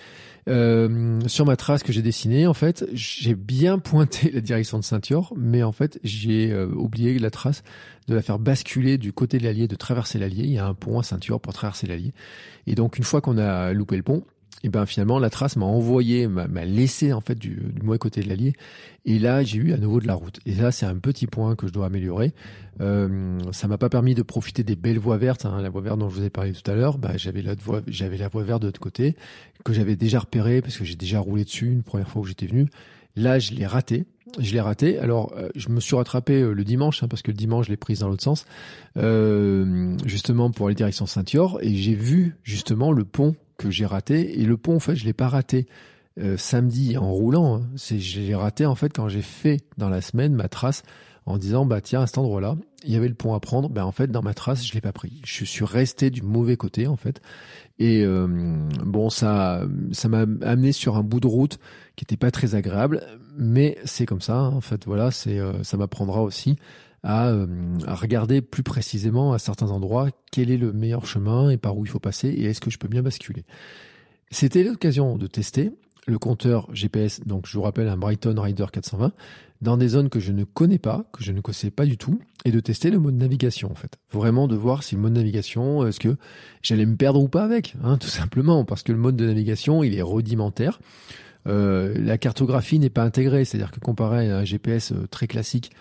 [0.47, 4.83] Euh, sur ma trace que j'ai dessinée, en fait, j'ai bien pointé la direction de
[4.83, 7.63] Saint-Yor, mais en fait, j'ai euh, oublié la trace
[8.07, 10.43] de la faire basculer du côté de l'Allier, de traverser l'Allier.
[10.43, 12.13] Il y a un pont à Saint-Yor pour traverser l'Allier.
[12.67, 14.23] Et donc, une fois qu'on a loupé le pont,
[14.65, 18.21] et ben finalement la trace m'a envoyé, m'a laissé en fait du, du mauvais côté
[18.21, 18.53] de l'Allier.
[19.05, 20.39] Et là j'ai eu à nouveau de la route.
[20.47, 22.33] Et là c'est un petit point que je dois améliorer.
[22.81, 25.45] Euh, ça m'a pas permis de profiter des belles voies vertes.
[25.45, 25.61] Hein.
[25.61, 27.83] La voie verte dont je vous ai parlé tout à l'heure, bah, j'avais la voie,
[27.85, 29.15] j'avais la voie verte de l'autre côté
[29.63, 32.47] que j'avais déjà repéré parce que j'ai déjà roulé dessus une première fois où j'étais
[32.47, 32.67] venu.
[33.15, 34.05] Là je l'ai raté.
[34.39, 34.97] Je l'ai raté.
[34.97, 37.71] Alors, euh, je me suis rattrapé euh, le dimanche, hein, parce que le dimanche, je
[37.71, 38.45] l'ai prise dans l'autre sens,
[38.97, 44.39] euh, justement pour aller direction Saint-Yor, et j'ai vu justement le pont que j'ai raté.
[44.39, 45.67] Et le pont, en fait, je l'ai pas raté
[46.17, 47.57] euh, samedi en roulant.
[47.57, 47.67] Hein.
[47.75, 50.83] C'est j'ai raté en fait quand j'ai fait dans la semaine ma trace
[51.25, 53.67] en disant bah tiens à cet endroit-là il y avait le pont à prendre.
[53.69, 55.21] Ben en fait dans ma trace je l'ai pas pris.
[55.25, 57.21] Je suis resté du mauvais côté en fait.
[57.79, 58.27] Et euh,
[58.85, 61.59] bon ça ça m'a amené sur un bout de route
[61.97, 63.03] qui était pas très agréable,
[63.37, 64.37] mais c'est comme ça.
[64.37, 64.53] Hein.
[64.53, 66.55] En fait voilà c'est euh, ça m'apprendra aussi
[67.05, 67.31] à,
[67.85, 71.85] à, regarder plus précisément à certains endroits quel est le meilleur chemin et par où
[71.85, 73.45] il faut passer et est-ce que je peux bien basculer.
[74.31, 75.71] C'était l'occasion de tester
[76.07, 79.11] le compteur GPS, donc je vous rappelle un Brighton Rider 420,
[79.61, 82.19] dans des zones que je ne connais pas, que je ne connaissais pas du tout,
[82.43, 83.97] et de tester le mode navigation en fait.
[84.11, 86.15] Vraiment de voir si le mode navigation, est-ce que
[86.61, 89.83] j'allais me perdre ou pas avec, hein, tout simplement, parce que le mode de navigation,
[89.83, 90.79] il est rudimentaire.
[91.45, 95.71] la cartographie n'est pas intégrée, c'est-à-dire que comparé à un GPS très classique,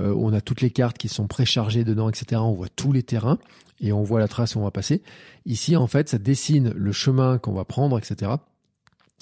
[0.00, 2.40] où on a toutes les cartes qui sont préchargées dedans, etc.
[2.42, 3.38] On voit tous les terrains
[3.80, 5.02] et on voit la trace où on va passer.
[5.46, 8.32] Ici, en fait, ça dessine le chemin qu'on va prendre, etc.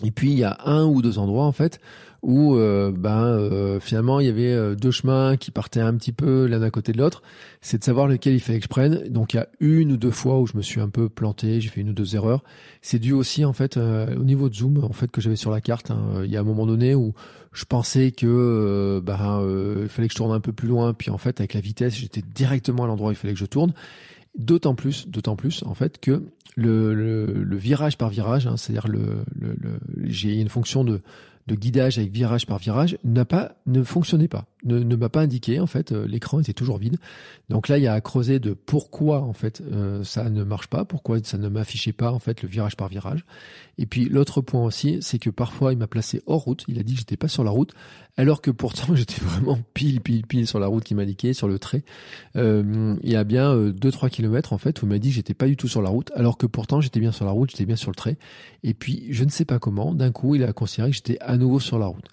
[0.04, 1.80] Et puis il y a un ou deux endroits en fait
[2.22, 6.12] où euh, ben euh, finalement il y avait euh, deux chemins qui partaient un petit
[6.12, 7.22] peu l'un à côté de l'autre.
[7.61, 9.08] C'est de savoir lequel il fallait que je prenne.
[9.08, 11.61] Donc il y a une ou deux fois où je me suis un peu planté,
[11.61, 12.42] j'ai fait une ou deux erreurs.
[12.82, 15.61] C'est dû aussi en fait au niveau de zoom en fait que j'avais sur la
[15.61, 15.90] carte.
[15.90, 16.22] Hein.
[16.24, 17.14] Il y a un moment donné où
[17.52, 19.42] je pensais que ben
[19.82, 21.94] il fallait que je tourne un peu plus loin, puis en fait avec la vitesse
[21.94, 23.72] j'étais directement à l'endroit où il fallait que je tourne.
[24.38, 26.22] D'autant plus, d'autant plus en fait que
[26.57, 29.57] le, le, virage par virage, hein, c'est-à-dire le, le,
[30.05, 31.01] j'ai une fonction de
[31.48, 35.21] de guidage avec virage par virage n'a pas ne fonctionnait pas, ne, ne m'a pas
[35.21, 35.92] indiqué en fait.
[35.92, 36.99] Euh, l'écran était toujours vide.
[37.49, 40.68] Donc là, il y a à creuser de pourquoi en fait euh, ça ne marche
[40.68, 43.25] pas, pourquoi ça ne m'affichait pas en fait le virage par virage.
[43.79, 46.64] Et puis l'autre point aussi, c'est que parfois il m'a placé hors route.
[46.68, 47.73] Il a dit que j'étais pas sur la route,
[48.16, 51.59] alors que pourtant j'étais vraiment pile pile pile sur la route qui m'indiquait sur le
[51.59, 51.85] trait.
[52.37, 55.35] Euh, il y a bien 2-3 kilomètres en fait où il m'a dit que j'étais
[55.35, 57.66] pas du tout sur la route, alors que pourtant j'étais bien sur la route, j'étais
[57.66, 58.18] bien sur le trait.
[58.64, 61.37] Et puis je ne sais pas comment, d'un coup il a considéré que j'étais à
[61.37, 62.09] nouveau sur la route.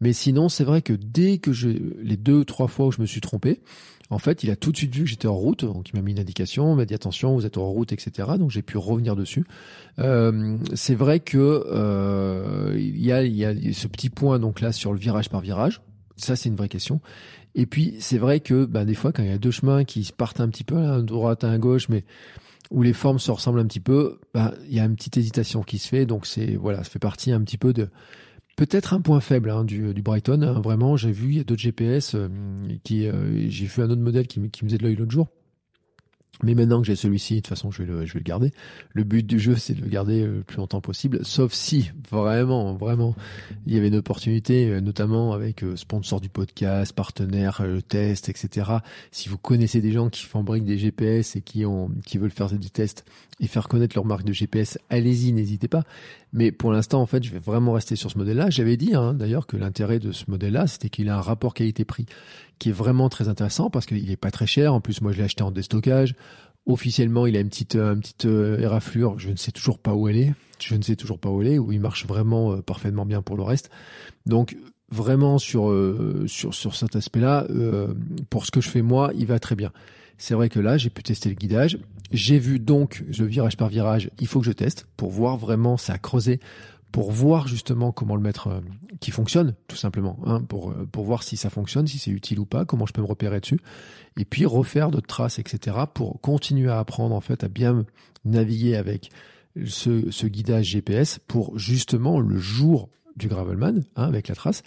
[0.00, 3.06] Mais sinon, c'est vrai que dès que je, les deux, trois fois où je me
[3.06, 3.60] suis trompé,
[4.10, 6.02] en fait, il a tout de suite vu que j'étais en route, donc il m'a
[6.02, 8.28] mis une indication, il m'a dit attention, vous êtes en route, etc.
[8.38, 9.44] Donc j'ai pu revenir dessus.
[9.98, 14.60] Euh, c'est vrai que euh, il, y a, il y a ce petit point donc
[14.60, 15.80] là sur le virage par virage.
[16.16, 17.00] Ça, c'est une vraie question.
[17.54, 20.08] Et puis c'est vrai que ben, des fois, quand il y a deux chemins qui
[20.16, 22.04] partent un petit peu à droite, à gauche, mais
[22.70, 25.62] où les formes se ressemblent un petit peu, ben, il y a une petite hésitation
[25.62, 26.06] qui se fait.
[26.06, 27.88] Donc c'est voilà, ça fait partie un petit peu de
[28.56, 30.40] Peut-être un point faible hein, du, du, Brighton.
[30.42, 32.28] Hein, vraiment, j'ai vu, il d'autres GPS euh,
[32.84, 35.28] qui, euh, j'ai vu un autre modèle qui, qui me faisait de l'œil l'autre jour.
[36.42, 38.52] Mais maintenant que j'ai celui-ci, de toute façon, je vais le, je vais le garder.
[38.92, 42.74] Le but du jeu, c'est de le garder le plus longtemps possible, sauf si vraiment,
[42.74, 43.14] vraiment,
[43.66, 48.70] il y avait une opportunité, euh, notamment avec sponsor du podcast, partenaire, test, etc.
[49.12, 52.50] Si vous connaissez des gens qui fabriquent des GPS et qui ont, qui veulent faire
[52.50, 53.04] des tests
[53.40, 55.84] et faire connaître leur marque de GPS, allez-y, n'hésitez pas.
[56.36, 58.50] Mais pour l'instant, en fait, je vais vraiment rester sur ce modèle-là.
[58.50, 62.04] J'avais dit hein, d'ailleurs que l'intérêt de ce modèle-là, c'était qu'il a un rapport qualité-prix
[62.58, 64.74] qui est vraiment très intéressant parce qu'il est pas très cher.
[64.74, 66.14] En plus, moi, je l'ai acheté en déstockage.
[66.66, 69.18] Officiellement, il a une petite, une petite euh, éraflure.
[69.18, 70.34] Je ne sais toujours pas où elle est.
[70.60, 71.58] Je ne sais toujours pas où elle est.
[71.58, 73.70] Où il marche vraiment euh, parfaitement bien pour le reste.
[74.26, 74.58] Donc,
[74.90, 77.46] vraiment sur euh, sur sur cet aspect-là,
[78.28, 79.72] pour ce que je fais moi, il va très bien.
[80.18, 81.78] C'est vrai que là, j'ai pu tester le guidage.
[82.12, 84.10] J'ai vu donc le virage par virage.
[84.18, 86.40] Il faut que je teste pour voir vraiment ça a creusé,
[86.92, 88.60] pour voir justement comment le mettre euh,
[89.00, 92.38] qui fonctionne, tout simplement, hein, pour euh, pour voir si ça fonctionne, si c'est utile
[92.38, 93.60] ou pas, comment je peux me repérer dessus,
[94.16, 95.76] et puis refaire d'autres traces, etc.
[95.92, 97.84] pour continuer à apprendre en fait à bien
[98.24, 99.10] naviguer avec
[99.66, 104.62] ce guidage GPS pour justement le jour du Gravelman hein, avec la trace.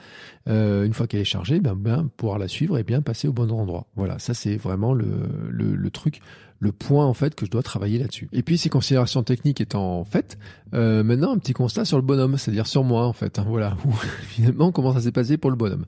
[0.48, 3.34] Euh, une fois qu'elle est chargée, ben, ben, pouvoir la suivre et bien passer au
[3.34, 3.88] bon endroit.
[3.96, 5.08] Voilà, ça c'est vraiment le,
[5.50, 6.20] le, le, truc,
[6.60, 8.30] le point en fait que je dois travailler là-dessus.
[8.34, 10.38] Et puis ces considérations techniques étant faites,
[10.74, 13.40] euh, maintenant un petit constat sur le bonhomme, c'est-à-dire sur moi en fait.
[13.40, 13.78] Hein, voilà,
[14.28, 15.86] finalement comment ça s'est passé pour le bonhomme.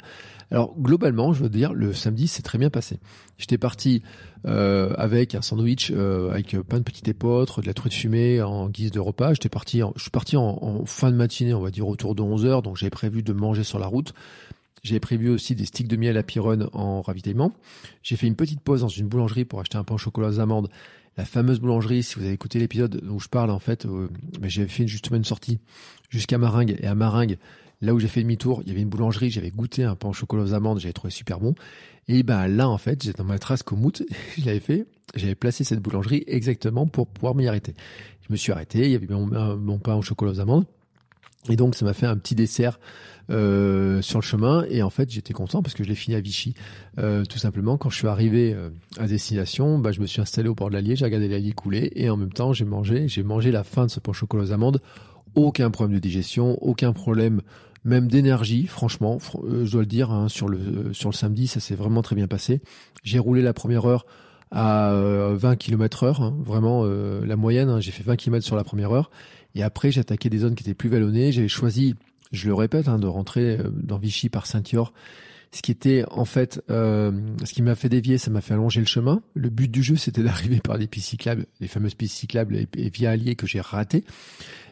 [0.49, 2.99] Alors globalement, je veux dire, le samedi s'est très bien passé.
[3.38, 4.03] J'étais parti
[4.45, 8.67] euh, avec un sandwich euh, avec plein de petites épeautres, de la truite fumée en
[8.67, 9.34] guise de repas.
[9.34, 12.45] J'étais parti, je suis parti en, fin de matinée, on va dire autour de 11
[12.45, 14.13] heures, donc j'avais prévu de manger sur la route.
[14.83, 17.53] J'avais prévu aussi des sticks de miel à Pironne en ravitaillement.
[18.03, 20.39] J'ai fait une petite pause dans une boulangerie pour acheter un pain au chocolat aux
[20.39, 20.69] amandes.
[21.17, 24.09] La fameuse boulangerie, si vous avez écouté l'épisode où je parle en fait, euh,
[24.43, 25.59] j'avais fait justement une sortie
[26.09, 27.37] jusqu'à Maringue et à Maringue,
[27.81, 30.13] Là où j'ai fait demi-tour, il y avait une boulangerie, j'avais goûté un pain au
[30.13, 31.55] chocolat aux amandes, j'avais trouvé super bon.
[32.07, 34.03] Et ben là, en fait, j'étais dans ma trace Komoot,
[34.37, 37.73] je l'avais fait, j'avais placé cette boulangerie exactement pour pouvoir m'y arrêter.
[38.27, 40.65] Je me suis arrêté, il y avait mon, pain au chocolat aux amandes.
[41.49, 42.80] Et donc ça m'a fait un petit dessert
[43.30, 46.21] euh, sur le chemin et en fait j'étais content parce que je l'ai fini à
[46.21, 46.54] Vichy.
[46.99, 50.49] Euh, tout simplement quand je suis arrivé euh, à destination, bah, je me suis installé
[50.49, 53.23] au bord de l'Allier, j'ai regardé l'Allier couler et en même temps j'ai mangé, j'ai
[53.23, 54.82] mangé la fin de ce pain chocolat aux amandes.
[55.34, 57.41] Aucun problème de digestion, aucun problème
[57.84, 61.47] même d'énergie, franchement, euh, je dois le dire, hein, sur, le, euh, sur le samedi,
[61.47, 62.62] ça s'est vraiment très bien passé.
[63.04, 64.06] J'ai roulé la première heure
[64.51, 64.93] à
[65.34, 68.91] 20 km heure, hein, vraiment la moyenne, hein, j'ai fait 20 km sur la première
[68.91, 69.10] heure,
[69.55, 71.95] et après j'ai attaqué des zones qui étaient plus vallonnées, j'avais choisi,
[72.31, 74.93] je le répète, de rentrer dans Vichy par Saint-Yor,
[75.51, 78.85] ce qui était en fait, ce qui m'a fait dévier, ça m'a fait allonger le
[78.85, 79.21] chemin.
[79.33, 82.89] Le but du jeu, c'était d'arriver par des pistes cyclables, les fameuses pistes cyclables et,
[82.89, 84.05] via Allier que j'ai raté.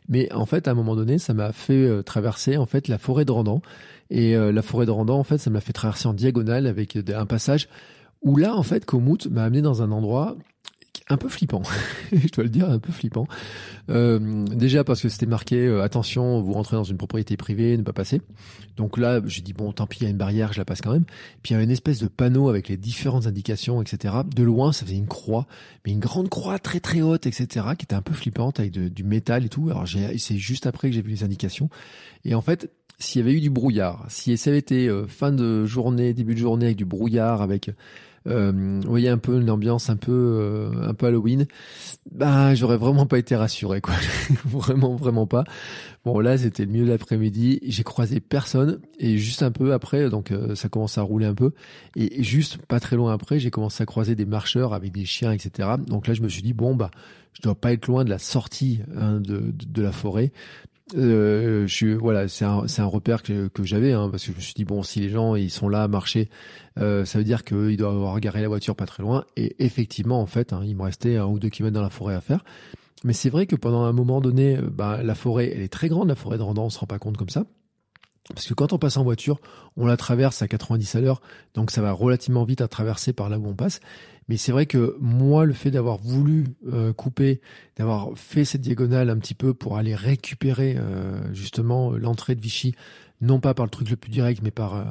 [0.07, 2.97] Mais en fait, à un moment donné, ça m'a fait euh, traverser en fait la
[2.97, 3.61] forêt de Randan.
[4.09, 6.97] Et euh, la forêt de Randan, en fait, ça m'a fait traverser en diagonale avec
[7.13, 7.69] un passage
[8.21, 10.35] où là, en fait, Komoot m'a amené dans un endroit
[11.11, 11.63] un peu flippant,
[12.11, 13.27] je dois le dire, un peu flippant.
[13.89, 17.81] Euh, déjà parce que c'était marqué euh, attention, vous rentrez dans une propriété privée, ne
[17.81, 18.21] pas passer.
[18.77, 20.81] Donc là, j'ai dit bon, tant pis, il y a une barrière, je la passe
[20.81, 21.05] quand même.
[21.41, 24.17] Puis il y avait une espèce de panneau avec les différentes indications, etc.
[24.33, 25.47] De loin, ça faisait une croix,
[25.85, 27.65] mais une grande croix très très haute, etc.
[27.77, 29.67] Qui était un peu flippante avec du métal et tout.
[29.71, 31.69] Alors c'est juste après que j'ai vu les indications.
[32.23, 35.31] Et en fait, s'il y avait eu du brouillard, si ça avait été euh, fin
[35.31, 37.71] de journée, début de journée avec du brouillard, avec
[38.29, 41.47] vous voyez un peu une ambiance un peu euh, un peu Halloween,
[42.11, 43.95] bah j'aurais vraiment pas été rassuré quoi,
[44.45, 45.43] vraiment vraiment pas.
[46.05, 48.79] Bon là c'était le milieu de l'après-midi, j'ai croisé personne.
[48.99, 51.51] Et juste un peu après donc euh, ça commence à rouler un peu.
[51.95, 55.31] Et, juste pas très loin après j'ai commencé à croiser des marcheurs avec des chiens
[55.31, 55.69] etc.
[55.85, 56.91] Donc là je me suis dit bon bah
[57.33, 60.31] je dois pas être loin de la sortie hein, de, de la forêt
[60.95, 64.41] euh, je voilà, c'est un, un repère que, que j'avais, hein, parce que je me
[64.41, 66.29] suis dit bon, si les gens ils sont là à marcher,
[66.79, 69.25] euh, ça veut dire qu'ils doivent avoir garé la voiture pas très loin.
[69.35, 72.15] Et effectivement, en fait, hein, il me restait un ou deux kilomètres dans la forêt
[72.15, 72.43] à faire.
[73.03, 75.89] Mais c'est vrai que pendant un moment donné, euh, bah, la forêt, elle est très
[75.89, 77.45] grande, la forêt de Randan, on se rend pas compte comme ça.
[78.33, 79.39] Parce que quand on passe en voiture,
[79.75, 81.21] on la traverse à 90 à l'heure,
[81.55, 83.79] donc ça va relativement vite à traverser par là où on passe.
[84.29, 87.41] Mais c'est vrai que moi, le fait d'avoir voulu euh, couper,
[87.75, 92.75] d'avoir fait cette diagonale un petit peu pour aller récupérer euh, justement l'entrée de Vichy,
[93.21, 94.83] non pas par le truc le plus direct, mais par euh,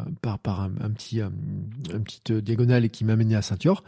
[0.43, 1.31] par un, petit un,
[1.95, 3.85] un petite diagonale qui m'amenait à Saint-Yor,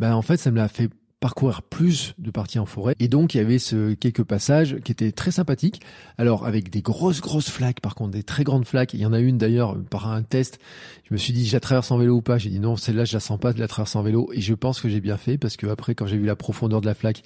[0.00, 2.94] ben en fait, ça me l'a fait parcourir plus de parties en forêt.
[3.00, 5.80] Et donc, il y avait ce quelques passages qui étaient très sympathiques.
[6.16, 8.94] Alors, avec des grosses, grosses flaques, par contre, des très grandes flaques.
[8.94, 10.58] Il y en a une d'ailleurs, par un test.
[11.04, 12.38] Je me suis dit, je la traverse en vélo ou pas?
[12.38, 14.30] J'ai dit non, celle-là, je la sens pas de la traverser en vélo.
[14.32, 16.80] Et je pense que j'ai bien fait parce que après, quand j'ai vu la profondeur
[16.80, 17.22] de la flaque,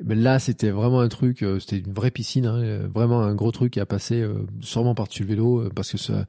[0.00, 3.52] là, c'était vraiment un truc, euh, c'était une vraie piscine, hein, euh, vraiment un gros
[3.52, 6.26] truc à passer euh, sûrement par-dessus le vélo, parce que ça,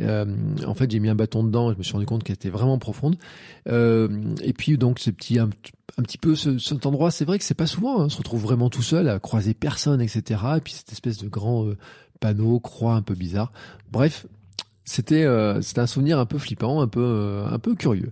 [0.00, 2.50] en fait, j'ai mis un bâton dedans, et je me suis rendu compte qu'elle était
[2.50, 3.16] vraiment profonde.
[3.66, 5.48] et puis donc, ce petit, un,
[6.02, 8.42] petit peu ce, cet endroit, c'est vrai que c'est pas souvent, hein, on se retrouve
[8.42, 10.40] vraiment tout seul à croiser personne, etc.
[10.58, 11.66] Et puis cette espèce de grand
[12.20, 13.52] panneau, croix un peu bizarre.
[13.90, 14.26] Bref,
[14.84, 15.26] c'était,
[15.62, 18.10] c'était un souvenir un peu flippant, un peu, un peu curieux.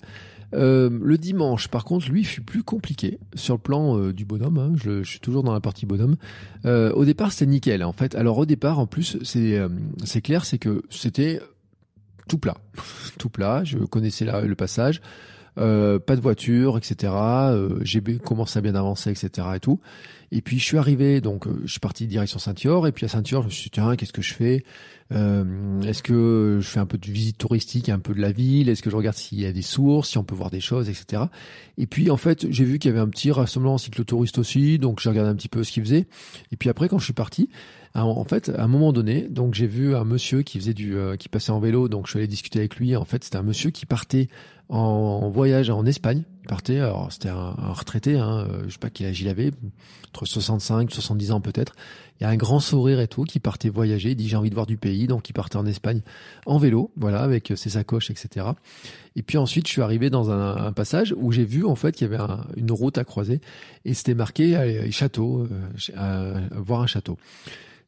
[0.54, 4.58] Euh, le dimanche, par contre, lui, fut plus compliqué sur le plan euh, du bonhomme.
[4.58, 6.16] Hein, je, je, suis toujours dans la partie bonhomme.
[6.64, 8.14] Euh, au départ, c'était nickel, en fait.
[8.14, 9.60] Alors au départ, en plus, c'est
[10.04, 11.40] c'est clair, c'est que c'était
[12.28, 12.56] tout plat,
[13.18, 13.64] tout plat.
[13.64, 15.00] Je connaissais la, le passage.
[15.56, 17.12] Pas de voiture, etc.
[17.82, 19.48] j'ai commencé à bien avancer, etc.
[19.54, 19.80] et tout.
[20.32, 23.42] Et puis je suis arrivé, donc je suis parti direction Saint-Yor, et puis à Saint-Yor,
[23.42, 24.64] je me suis dit tiens, qu'est-ce que je fais?
[25.12, 28.68] Euh, est-ce que je fais un peu de visite touristique, un peu de la ville?
[28.68, 30.88] Est-ce que je regarde s'il y a des sources, si on peut voir des choses,
[30.88, 31.24] etc.
[31.78, 35.00] Et puis en fait, j'ai vu qu'il y avait un petit rassemblement cyclotouriste aussi, donc
[35.00, 36.06] j'ai regardé un petit peu ce qu'ils faisaient.
[36.52, 37.48] Et puis après, quand je suis parti,
[37.94, 41.16] en fait, à un moment donné, donc j'ai vu un monsieur qui faisait du, euh,
[41.16, 42.96] qui passait en vélo, donc je suis allé discuter avec lui.
[42.96, 44.28] En fait, c'était un monsieur qui partait
[44.68, 46.22] en, voyage en Espagne.
[46.42, 49.50] Il partait, alors c'était un, retraité, hein, euh, je sais pas quel âge il avait,
[50.08, 51.74] entre 65, 70 ans peut-être.
[52.20, 54.10] Il y a un grand sourire et tout, qui partait voyager.
[54.10, 56.02] Il dit j'ai envie de voir du pays, donc il partait en Espagne
[56.46, 58.46] en vélo, voilà, avec ses sacoches, etc.
[59.16, 61.92] Et puis ensuite, je suis arrivé dans un, un passage où j'ai vu en fait
[61.92, 62.22] qu'il y avait
[62.56, 63.40] une route à croiser
[63.84, 65.48] et c'était marqué euh, château,
[65.96, 67.18] euh, voir un château.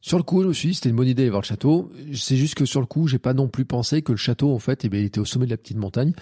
[0.07, 1.90] Sur le coup, je me suis dit c'était une bonne idée d'aller voir le château.
[2.14, 4.61] C'est juste que sur le coup, j'ai pas non plus pensé que le château, en
[4.61, 6.12] fait, eh bien, il était au sommet de la petite montagne.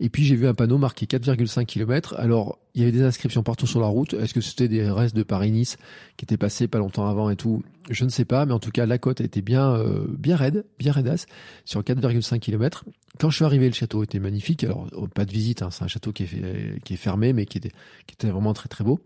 [0.00, 2.14] Et puis j'ai vu un panneau marqué 4,5 km.
[2.16, 4.14] Alors, il y avait des inscriptions partout sur la route.
[4.14, 5.76] Est-ce que c'était des restes de Paris-Nice
[6.16, 7.62] qui étaient passés pas longtemps avant et tout?
[7.90, 10.64] Je ne sais pas, mais en tout cas, la côte était bien, euh, bien raide,
[10.78, 11.26] bien raidasse,
[11.66, 12.86] sur 4,5 km.
[13.20, 14.64] Quand je suis arrivé, le château était magnifique.
[14.64, 17.72] Alors, oh, pas de visite, hein, c'est un château qui est, fermé, mais qui était,
[18.06, 19.00] qui était vraiment très très beau.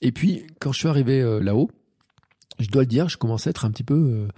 [0.00, 1.70] Et puis, quand je suis arrivé euh, là-haut,
[2.58, 4.28] je dois le dire, je commençais à être un petit peu euh,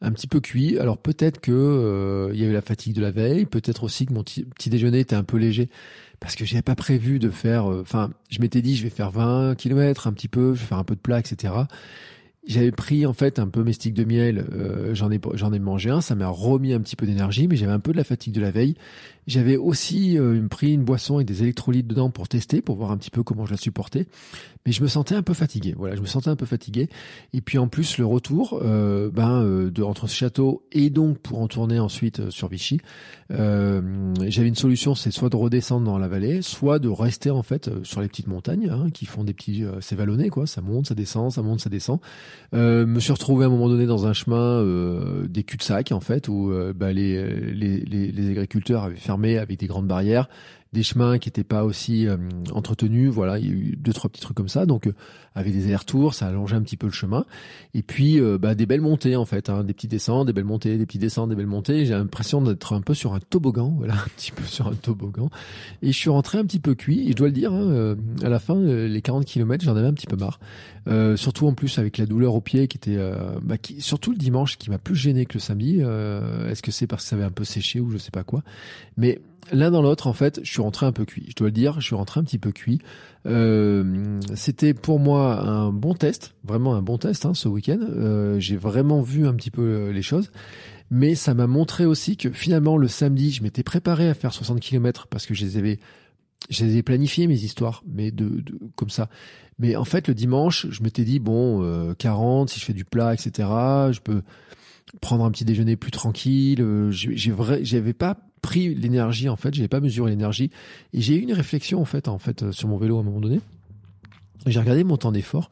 [0.00, 0.78] un petit peu cuit.
[0.78, 4.12] Alors peut-être que euh, il y avait la fatigue de la veille, peut-être aussi que
[4.12, 5.68] mon petit déjeuner était un peu léger
[6.20, 7.70] parce que j'avais pas prévu de faire.
[7.70, 10.66] Euh, enfin, je m'étais dit je vais faire 20 km un petit peu, je vais
[10.66, 11.54] faire un peu de plat, etc.
[12.46, 14.46] J'avais pris en fait un peu mes sticks de miel,
[14.92, 17.72] j'en ai j'en ai mangé un, ça m'a remis un petit peu d'énergie, mais j'avais
[17.72, 18.76] un peu de la fatigue de la veille.
[19.26, 20.18] J'avais aussi
[20.50, 23.46] pris une boisson avec des électrolytes dedans pour tester, pour voir un petit peu comment
[23.46, 24.06] je la supportais
[24.66, 25.74] mais je me sentais un peu fatigué.
[25.78, 26.88] Voilà, je me sentais un peu fatigué.
[27.32, 31.18] Et puis en plus le retour, euh, ben euh, de entre ce château et donc
[31.18, 32.80] pour en tourner ensuite euh, sur Vichy,
[33.30, 37.42] euh, j'avais une solution, c'est soit de redescendre dans la vallée, soit de rester en
[37.42, 40.88] fait sur les petites montagnes hein, qui font des petits, c'est vallonné quoi, ça monte,
[40.88, 42.00] ça descend, ça monte, ça descend.
[42.52, 44.64] me suis retrouvé à un moment donné dans un chemin
[45.28, 49.66] des cul-de-sac en fait où ben, les, les, les, les agriculteurs avaient fermé avec des
[49.66, 50.28] grandes barrières
[50.76, 52.18] des chemins qui n'étaient pas aussi euh,
[52.52, 53.10] entretenus.
[53.10, 54.66] Voilà, il y a eu deux trois petits trucs comme ça.
[54.66, 54.94] Donc, euh,
[55.34, 57.24] avec des allers-retours, ça allongeait un petit peu le chemin.
[57.72, 60.44] Et puis, euh, bah, des belles montées en fait, hein, des petits descentes, des belles
[60.44, 61.86] montées, des petits descentes, des belles montées.
[61.86, 65.30] J'ai l'impression d'être un peu sur un toboggan, voilà, un petit peu sur un toboggan.
[65.80, 67.08] Et je suis rentré un petit peu cuit.
[67.08, 69.94] Et je dois le dire, hein, à la fin, les 40 km, j'en avais un
[69.94, 70.38] petit peu marre.
[71.16, 72.98] surtout en plus avec la douleur au pied qui était,
[73.42, 75.80] bah, qui, surtout le dimanche, qui m'a plus gêné que le samedi.
[75.80, 78.42] Est-ce que c'est parce que ça avait un peu séché ou je sais pas quoi
[78.98, 79.20] Mais
[79.52, 81.26] l'un dans l'autre, en fait, je suis rentré un peu cuit.
[81.28, 82.80] Je dois le dire, je suis rentré un petit peu cuit.
[83.26, 87.78] Euh, c'était pour moi un bon test, vraiment un bon test hein, ce week-end.
[87.80, 90.30] Euh, j'ai vraiment vu un petit peu euh, les choses.
[90.90, 94.60] Mais ça m'a montré aussi que finalement le samedi, je m'étais préparé à faire 60
[94.60, 95.80] km parce que je les avais,
[96.48, 99.08] je les mes histoires, mais de, de comme ça.
[99.58, 102.84] Mais en fait le dimanche, je m'étais dit bon, euh, 40 si je fais du
[102.84, 103.48] plat, etc.
[103.90, 104.22] Je peux
[105.00, 106.64] prendre un petit déjeuner plus tranquille.
[106.90, 108.16] J'ai vrai, j'avais pas
[108.46, 110.50] pris l'énergie en fait, j'avais pas mesuré l'énergie
[110.92, 113.02] et j'ai eu une réflexion en fait en fait euh, sur mon vélo à un
[113.02, 113.40] moment donné.
[114.46, 115.50] J'ai regardé mon temps d'effort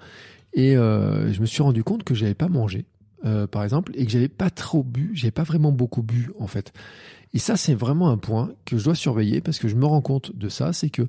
[0.52, 2.84] et euh, je me suis rendu compte que j'avais pas mangé
[3.24, 6.46] euh, par exemple et que j'avais pas trop bu, j'avais pas vraiment beaucoup bu en
[6.46, 6.72] fait.
[7.32, 10.00] Et ça c'est vraiment un point que je dois surveiller parce que je me rends
[10.00, 11.02] compte de ça, c'est que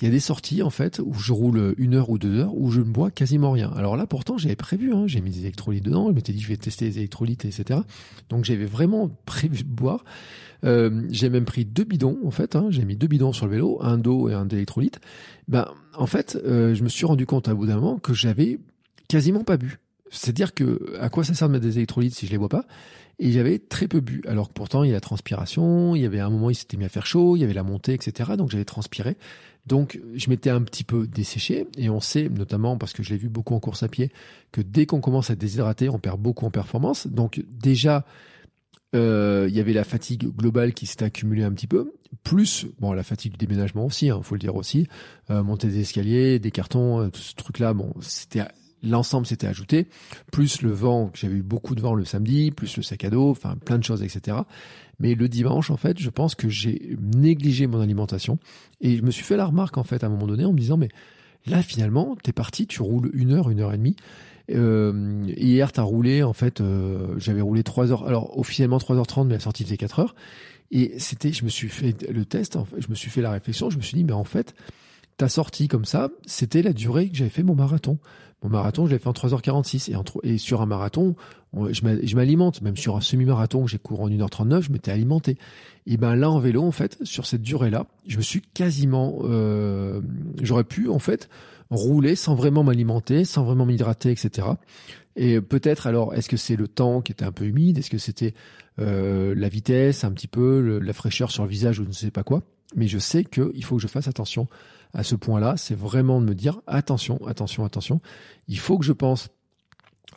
[0.00, 2.54] il y a des sorties en fait où je roule une heure ou deux heures
[2.56, 3.70] où je ne bois quasiment rien.
[3.76, 6.48] Alors là pourtant j'avais prévu, hein, j'ai mis des électrolytes dedans, je m'étais dit je
[6.48, 7.80] vais tester les électrolytes, etc.
[8.28, 10.04] Donc j'avais vraiment prévu de boire.
[10.64, 12.56] Euh, j'ai même pris deux bidons en fait.
[12.56, 15.00] Hein, j'ai mis deux bidons sur le vélo, un d'eau et un d'électrolyte.
[15.48, 18.58] Ben en fait, euh, je me suis rendu compte à bout d'un moment que j'avais
[19.08, 19.78] quasiment pas bu.
[20.10, 22.64] C'est-à-dire que à quoi ça sert de mettre des électrolytes si je les bois pas?
[23.20, 24.22] Et j'avais très peu bu.
[24.28, 26.76] Alors que pourtant il y a la transpiration, il y avait un moment il s'était
[26.76, 28.32] mis à faire chaud, il y avait la montée, etc.
[28.36, 29.16] Donc j'avais transpiré.
[29.68, 33.18] Donc je m'étais un petit peu desséché et on sait notamment parce que je l'ai
[33.18, 34.10] vu beaucoup en course à pied
[34.50, 37.06] que dès qu'on commence à déshydrater, on perd beaucoup en performance.
[37.06, 38.04] Donc déjà
[38.94, 41.92] euh, il y avait la fatigue globale qui s'était accumulée un petit peu,
[42.24, 44.88] plus la fatigue du déménagement aussi, il hein, faut le dire aussi,
[45.28, 48.44] euh, monter des escaliers, des cartons, euh, tout ce truc-là, bon c'était
[48.82, 49.88] l'ensemble s'était ajouté,
[50.32, 53.30] plus le vent, j'avais eu beaucoup de vent le samedi, plus le sac à dos,
[53.30, 54.38] enfin plein de choses, etc.
[55.00, 58.38] Mais le dimanche, en fait, je pense que j'ai négligé mon alimentation
[58.80, 60.58] et je me suis fait la remarque en fait à un moment donné en me
[60.58, 60.88] disant mais
[61.46, 63.96] là finalement t'es parti, tu roules une heure, une heure et demie
[64.50, 69.26] euh, hier, tu as roulé, en fait, euh, j'avais roulé 3 heures, alors officiellement 3h30,
[69.26, 70.14] mais la sortie faisait 4 heures.
[70.70, 73.76] Et c'était, je me suis fait le test, je me suis fait la réflexion, je
[73.76, 74.54] me suis dit, mais en fait,
[75.16, 77.98] ta sortie comme ça, c'était la durée que j'avais fait mon marathon.
[78.42, 79.90] Mon marathon, je l'ai fait en 3h46.
[79.90, 81.16] Et, et sur un marathon,
[81.70, 82.62] je m'alimente.
[82.62, 85.36] Même sur un semi-marathon que j'ai couru en 1h39, je m'étais alimenté.
[85.86, 89.18] Et ben là, en vélo, en fait, sur cette durée-là, je me suis quasiment...
[89.24, 90.00] Euh,
[90.42, 91.28] J'aurais pu, en fait,
[91.70, 94.48] rouler sans vraiment m'alimenter, sans vraiment m'hydrater, etc.
[95.16, 97.78] Et peut-être alors, est-ce que c'est le temps qui était un peu humide?
[97.78, 98.34] Est-ce que c'était
[98.78, 102.10] euh, la vitesse, un petit peu, la fraîcheur sur le visage ou je ne sais
[102.10, 102.42] pas quoi?
[102.76, 104.46] Mais je sais qu'il faut que je fasse attention
[104.94, 105.56] à ce point-là.
[105.56, 108.00] C'est vraiment de me dire attention, attention, attention.
[108.46, 109.28] Il faut que je pense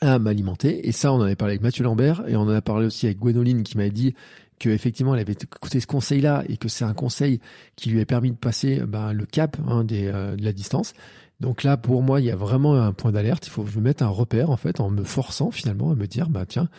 [0.01, 0.87] à m'alimenter.
[0.87, 3.05] Et ça, on en avait parlé avec Mathieu Lambert et on en a parlé aussi
[3.05, 4.13] avec Gwénoline qui m'avait dit
[4.59, 7.39] qu'effectivement elle avait écouté ce conseil-là et que c'est un conseil
[7.75, 10.93] qui lui a permis de passer ben, le cap hein, des, euh, de la distance.
[11.41, 13.47] Donc là, pour moi, il y a vraiment un point d'alerte.
[13.47, 15.95] Il faut que je me mette un repère, en fait, en me forçant finalement à
[15.95, 16.69] me dire, bah tiens,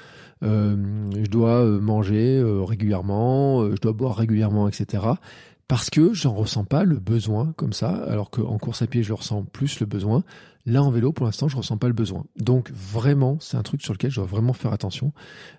[0.45, 0.77] euh,
[1.13, 5.05] je dois euh, manger euh, régulièrement, je dois boire régulièrement, etc.
[5.67, 9.13] Parce que j'en ressens pas le besoin comme ça, alors qu'en course à pied, je
[9.13, 10.23] ressens plus le besoin.
[10.65, 12.25] Là, en vélo, pour l'instant, je ressens pas le besoin.
[12.37, 15.13] Donc, vraiment, c'est un truc sur lequel je dois vraiment faire attention,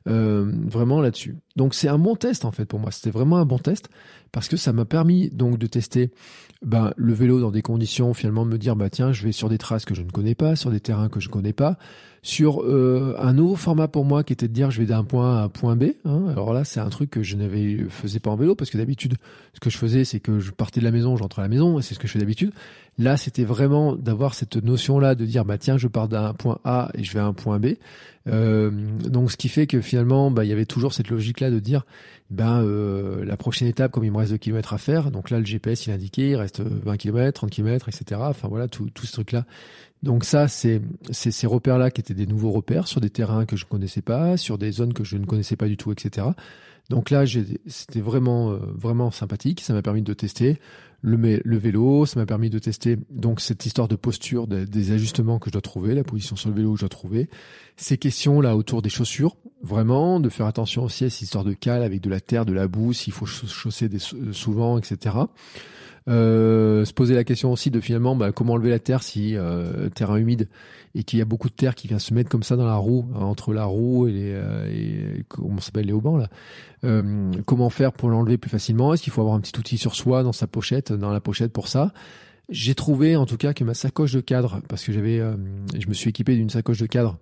[0.06, 1.38] vraiment là-dessus.
[1.56, 2.92] Donc, c'est un bon test en fait pour moi.
[2.92, 3.90] C'était vraiment un bon test
[4.34, 6.12] parce que ça m'a permis donc de tester
[6.64, 9.50] ben, le vélo dans des conditions finalement de me dire bah tiens je vais sur
[9.50, 11.78] des traces que je ne connais pas, sur des terrains que je ne connais pas,
[12.24, 15.38] sur euh, un nouveau format pour moi qui était de dire je vais d'un point
[15.38, 15.92] A à un point B.
[16.04, 16.26] Hein.
[16.30, 19.16] Alors là c'est un truc que je n'avais faisais pas en vélo parce que d'habitude
[19.54, 21.78] ce que je faisais c'est que je partais de la maison, j'entrais à la maison
[21.78, 22.54] et c'est ce que je fais d'habitude.
[23.00, 26.60] Là c'était vraiment d'avoir cette notion là de dire bah tiens je pars d'un point
[26.64, 27.76] A et je vais à un point B.
[28.28, 31.50] Euh, donc ce qui fait que finalement bah il y avait toujours cette logique là
[31.50, 31.86] de dire
[32.30, 35.40] ben euh, la prochaine étape, comme il me reste 2 km à faire, donc là
[35.40, 38.22] le GPS il indiquait, il reste 20 km, 30 km, etc.
[38.24, 39.46] Enfin voilà, tout, tout ce truc-là.
[40.04, 40.82] Donc ça, c'est
[41.12, 44.36] ces repères-là qui étaient des nouveaux repères sur des terrains que je ne connaissais pas,
[44.36, 46.28] sur des zones que je ne connaissais pas du tout, etc.
[46.90, 47.24] Donc là,
[47.68, 49.62] c'était vraiment euh, vraiment sympathique.
[49.62, 50.60] Ça m'a permis de tester
[51.06, 55.38] le, le vélo, ça m'a permis de tester donc cette histoire de posture, des ajustements
[55.38, 57.30] que je dois trouver, la position sur le vélo que je dois trouver,
[57.76, 61.54] ces questions là autour des chaussures, vraiment de faire attention aussi à cette histoire de
[61.54, 65.18] cale avec de la terre, de la boue, s'il faut chausser des, souvent, etc.
[66.10, 69.88] Euh, se poser la question aussi de finalement bah, comment enlever la terre si euh,
[69.88, 70.50] terrain humide
[70.96, 72.76] et qu'il y a beaucoup de terre qui vient se mettre comme ça dans la
[72.76, 76.28] roue hein, entre la roue et les euh, et, comment s'appelle les haubans là.
[76.84, 78.94] Euh, comment faire pour l'enlever plus facilement?
[78.94, 81.54] Est-ce qu'il faut avoir un petit outil sur soi dans sa pochette, dans la pochette
[81.54, 81.94] pour ça?
[82.50, 85.94] J'ai trouvé en tout cas que ma sacoche de cadre, parce que j'avais, je me
[85.94, 87.18] suis équipé d'une sacoche de cadre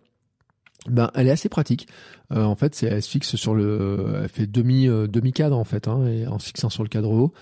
[0.89, 1.87] ben, elle est assez pratique.
[2.31, 5.57] Euh, en fait, c'est, elle se fixe sur le, elle fait demi euh, demi cadre
[5.57, 7.33] en fait, hein, et en se fixant sur le cadre haut.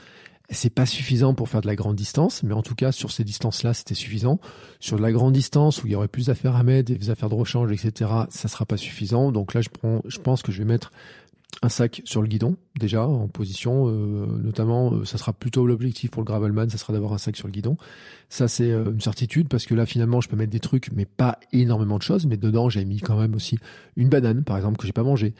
[0.52, 3.24] C'est pas suffisant pour faire de la grande distance, mais en tout cas sur ces
[3.24, 4.39] distances-là, c'était suffisant.
[4.80, 7.30] Sur de la grande distance où il y aurait plus d'affaires à mettre, des affaires
[7.30, 9.32] de rechange, etc., ça sera pas suffisant.
[9.32, 10.91] Donc là, je prends, je pense que je vais mettre
[11.62, 16.09] un sac sur le guidon déjà en position euh, notamment euh, ça sera plutôt l'objectif
[16.09, 17.77] pour le gravelman ça sera d'avoir un sac sur le guidon.
[18.30, 21.05] Ça c'est euh, une certitude parce que là finalement je peux mettre des trucs mais
[21.05, 23.59] pas énormément de choses mais dedans j'ai mis quand même aussi
[23.95, 25.36] une banane par exemple que j'ai pas mangé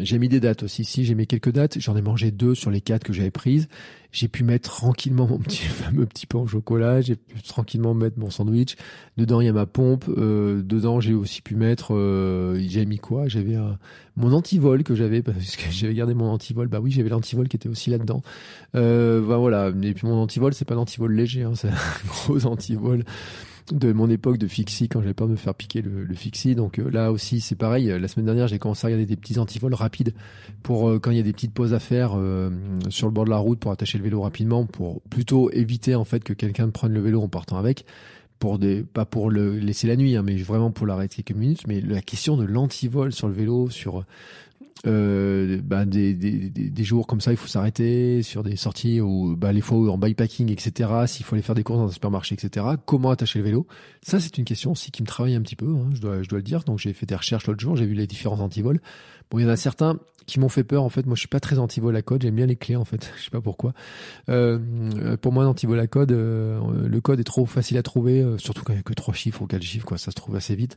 [0.00, 0.84] j'ai mis des dates aussi.
[0.84, 3.68] Si j'ai mis quelques dates j'en ai mangé deux sur les quatre que j'avais prises.
[4.12, 8.18] J'ai pu mettre tranquillement mon petit fameux petit pain au chocolat, j'ai pu tranquillement mettre
[8.18, 8.76] mon sandwich.
[9.16, 11.94] Dedans il y a ma pompe, dedans j'ai aussi pu mettre,
[12.58, 13.28] j'ai mis quoi?
[13.28, 13.56] J'avais
[14.20, 16.68] mon antivol que j'avais parce que j'avais gardé mon antivol.
[16.68, 18.22] Bah oui, j'avais l'antivol qui était aussi là-dedans.
[18.74, 19.68] Euh, bah voilà.
[19.82, 23.04] Et puis mon antivol, c'est pas l'antivol léger, hein, c'est un gros antivol
[23.72, 26.54] de mon époque de fixie quand j'avais peur de me faire piquer le, fixie.
[26.54, 27.86] Donc euh, là aussi, c'est pareil.
[27.86, 30.14] La semaine dernière, j'ai commencé à regarder des petits antivols rapides
[30.62, 32.50] pour euh, quand il y a des petites pauses à faire euh,
[32.88, 36.04] sur le bord de la route pour attacher le vélo rapidement, pour plutôt éviter en
[36.04, 37.84] fait que quelqu'un prenne le vélo en partant avec.
[38.94, 41.66] Pas pour le laisser la nuit, hein, mais vraiment pour l'arrêter quelques minutes.
[41.66, 44.06] Mais la question de l'antivol sur le vélo, sur
[44.86, 49.36] euh, bah, des, des, des, jours comme ça, il faut s'arrêter sur des sorties ou
[49.36, 50.90] bah, les fois où en bikepacking, etc.
[51.06, 52.66] S'il faut aller faire des courses dans un supermarché, etc.
[52.86, 53.66] Comment attacher le vélo?
[54.02, 55.68] Ça, c'est une question aussi qui me travaille un petit peu.
[55.68, 56.64] Hein, je dois, je dois le dire.
[56.64, 57.76] Donc, j'ai fait des recherches l'autre jour.
[57.76, 58.80] J'ai vu les différents antivols.
[59.30, 59.98] Bon, il y en a certains
[60.30, 60.82] qui m'ont fait peur.
[60.82, 62.22] En fait, moi, je suis pas très anti-vol à code.
[62.22, 63.12] J'aime bien les clés, en fait.
[63.18, 63.72] Je sais pas pourquoi.
[64.28, 68.38] Euh, pour moi, l'anti-vol à code, euh, le code est trop facile à trouver, euh,
[68.38, 69.98] surtout quand il n'y a que trois chiffres ou quatre chiffres, quoi.
[69.98, 70.76] Ça se trouve assez vite.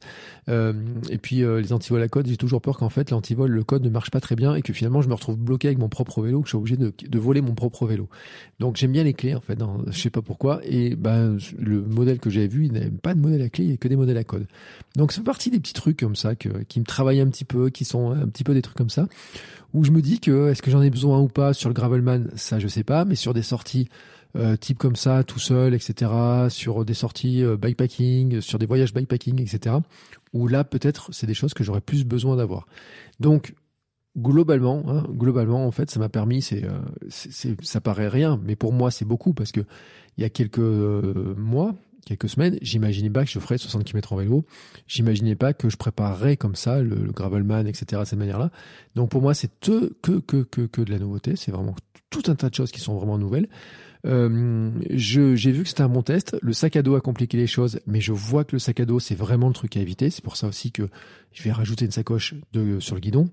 [0.50, 0.74] Euh,
[1.10, 3.90] et puis, les anti-vol à code, j'ai toujours peur qu'en fait, l'anti-vol, le code ne
[3.90, 6.42] marche pas très bien et que finalement, je me retrouve bloqué avec mon propre vélo,
[6.42, 8.10] que je suis obligé de, de voler mon propre vélo.
[8.60, 9.56] Donc, j'aime bien les clés, en fait.
[9.56, 10.62] Dans, je sais pas pourquoi.
[10.64, 13.68] Et ben, le modèle que j'avais vu, il n'avait pas de modèle à clé, il
[13.68, 14.48] n'y a que des modèles à code.
[14.96, 17.70] Donc, c'est partie des petits trucs comme ça que, qui me travaillent un petit peu,
[17.70, 19.08] qui sont un petit peu des trucs comme ça
[19.74, 22.30] où je me dis que est-ce que j'en ai besoin ou pas sur le gravelman,
[22.36, 23.90] ça je sais pas, mais sur des sorties
[24.36, 26.12] euh, type comme ça, tout seul, etc.,
[26.50, 29.76] sur des sorties euh, bikepacking, sur des voyages bikepacking, etc.,
[30.32, 32.68] où là peut-être c'est des choses que j'aurais plus besoin d'avoir.
[33.20, 33.56] Donc
[34.18, 36.80] globalement, hein, globalement en fait, ça m'a permis, c'est, euh,
[37.10, 39.62] c'est, ça paraît rien, mais pour moi c'est beaucoup parce que
[40.18, 41.76] il y a quelques euh, mois,
[42.06, 44.46] quelques semaines, j'imaginais pas que je ferais 60 km en vélo.
[44.88, 48.02] J'imaginais pas que je préparerais comme ça le, gravelman, etc.
[48.02, 48.52] de cette manière-là.
[48.96, 51.36] Donc pour moi, c'est que, que, que, que de la nouveauté.
[51.36, 51.76] C'est vraiment
[52.10, 53.48] tout un tas de choses qui sont vraiment nouvelles.
[54.06, 56.38] Euh, j'ai vu que c'était un bon test.
[56.42, 58.86] Le sac à dos a compliqué les choses, mais je vois que le sac à
[58.86, 60.10] dos, c'est vraiment le truc à éviter.
[60.10, 60.90] C'est pour ça aussi que
[61.32, 63.30] je vais rajouter une sacoche de, sur le guidon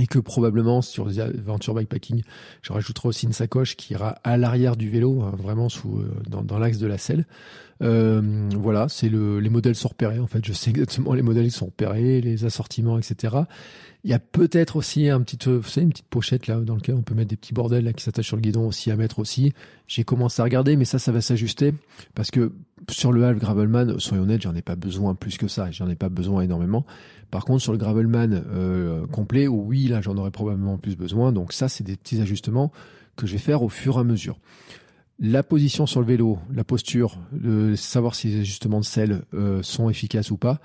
[0.00, 2.22] et que probablement sur des aventures bikepacking,
[2.62, 6.12] je rajouterai aussi une sacoche qui ira à l'arrière du vélo, hein, vraiment sous euh,
[6.28, 7.24] dans, dans l'axe de la selle.
[7.82, 10.44] Euh, voilà, c'est le les modèles sont repérés en fait.
[10.44, 13.36] Je sais exactement les modèles qui sont repérés, les assortiments, etc.
[14.04, 16.94] Il y a peut-être aussi un petit, vous savez, une petite pochette là dans lequel
[16.94, 19.18] on peut mettre des petits bordels là qui s'attachent sur le guidon aussi à mettre
[19.18, 19.52] aussi.
[19.88, 21.74] J'ai commencé à regarder, mais ça, ça va s'ajuster
[22.14, 22.52] parce que
[22.88, 25.70] sur le Half Gravelman, soyons honnêtes, j'en ai pas besoin plus que ça.
[25.70, 26.86] J'en ai pas besoin énormément.
[27.30, 31.32] Par contre, sur le Gravelman euh, complet, oui, là, j'en aurais probablement plus besoin.
[31.32, 32.70] Donc ça, c'est des petits ajustements
[33.16, 34.38] que je vais faire au fur et à mesure
[35.18, 39.62] la position sur le vélo, la posture, de savoir si les ajustements de selle euh,
[39.62, 40.60] sont efficaces ou pas,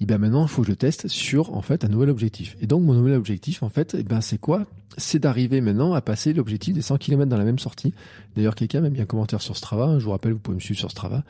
[0.00, 2.56] et eh bien maintenant il faut que je teste sur en fait un nouvel objectif.
[2.60, 4.66] Et donc mon nouvel objectif en fait, eh ben c'est quoi?
[4.98, 7.94] C'est d'arriver maintenant à passer l'objectif des 100 km dans la même sortie.
[8.36, 10.78] D'ailleurs quelqu'un m'a mis un commentaire sur Strava, je vous rappelle vous pouvez me suivre
[10.78, 11.24] sur Strava.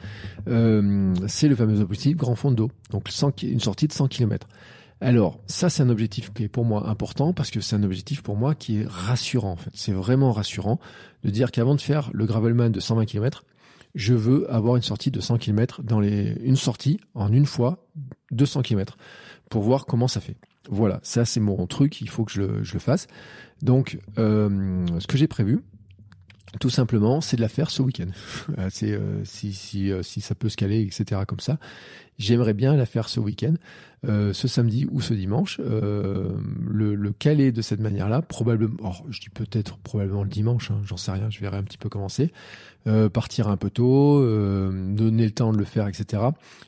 [0.49, 3.09] Euh, c'est le fameux objectif grand fond de dos, donc
[3.43, 4.49] une sortie de 100 km.
[5.01, 8.23] Alors, ça, c'est un objectif qui est pour moi important parce que c'est un objectif
[8.23, 9.71] pour moi qui est rassurant, en fait.
[9.75, 10.81] C'est vraiment rassurant
[11.25, 13.45] de dire qu'avant de faire le gravelman de 120 km,
[13.95, 17.87] je veux avoir une sortie de 100 km dans les, une sortie en une fois
[18.31, 18.97] de 100 km
[19.49, 20.37] pour voir comment ça fait.
[20.69, 23.07] Voilà, ça c'est mon truc, il faut que je le, je le fasse.
[23.63, 25.61] Donc, euh, ce que j'ai prévu,
[26.61, 28.11] tout simplement, c'est de la faire ce week-end.
[28.59, 31.23] Euh, c'est euh, si si euh, si ça peut se caler, etc.
[31.27, 31.59] Comme ça,
[32.19, 33.55] j'aimerais bien la faire ce week-end,
[34.05, 35.59] ce samedi ou ce dimanche.
[35.59, 38.77] le, le caler de cette manière-là, probablement.
[38.83, 40.71] Oh, je dis peut-être probablement le dimanche.
[40.71, 41.31] Hein, J'en sais rien.
[41.31, 42.33] Je verrai un petit peu commencer.
[43.13, 46.23] partir un peu tôt, donner le temps de le faire, etc.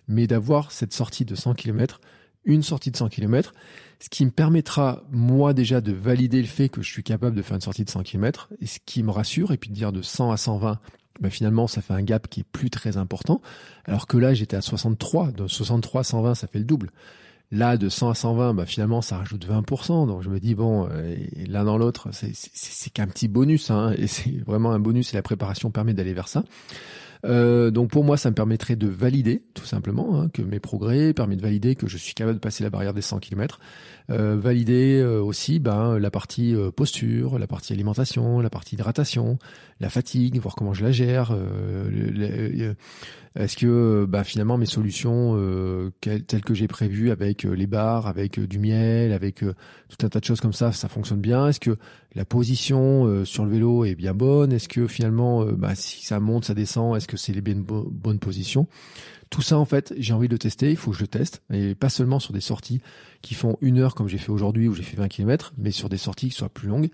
[0.09, 2.01] Mais d'avoir cette sortie de 100 km
[2.47, 3.53] une sortie de 100 km,
[3.99, 7.43] ce qui me permettra, moi déjà, de valider le fait que je suis capable de
[7.43, 9.93] faire une sortie de 100 km, et ce qui me rassure, et puis de dire
[9.93, 10.79] de 100 à 120,
[11.21, 13.41] ben finalement, ça fait un gap qui est plus très important,
[13.87, 16.91] alors que là, j'étais à 63, de 63 à 120, ça fait le double.
[17.53, 20.09] Là, de 100 à 120, bah, finalement, ça rajoute 20%.
[20.09, 21.15] Donc, je me dis, bon, euh,
[21.47, 23.71] l'un dans l'autre, c'est qu'un petit bonus.
[23.71, 26.43] Hein, et c'est vraiment un bonus et la préparation permet d'aller vers ça.
[27.25, 31.13] Euh, donc pour moi, ça me permettrait de valider, tout simplement, hein, que mes progrès,
[31.13, 33.59] permet de valider que je suis capable de passer la barrière des 100 km.
[34.09, 39.39] Euh, valider euh, aussi ben, la partie euh, posture, la partie alimentation, la partie hydratation,
[39.81, 41.37] la fatigue, voir comment je la gère.
[43.37, 45.37] Est-ce que bah, finalement mes solutions
[46.01, 50.25] telles que j'ai prévues avec les barres, avec du miel, avec tout un tas de
[50.25, 51.49] choses comme ça, ça fonctionne bien?
[51.49, 51.77] Est-ce que
[52.15, 54.53] la position sur le vélo est bien bonne?
[54.53, 58.67] Est-ce que finalement, bah, si ça monte, ça descend, est-ce que c'est les bonnes positions?
[59.29, 61.43] Tout ça, en fait, j'ai envie de le tester, il faut que je le teste,
[61.53, 62.81] et pas seulement sur des sorties
[63.23, 65.89] qui font une heure comme j'ai fait aujourd'hui où j'ai fait 20 km, mais sur
[65.89, 66.91] des sorties qui soient plus longues.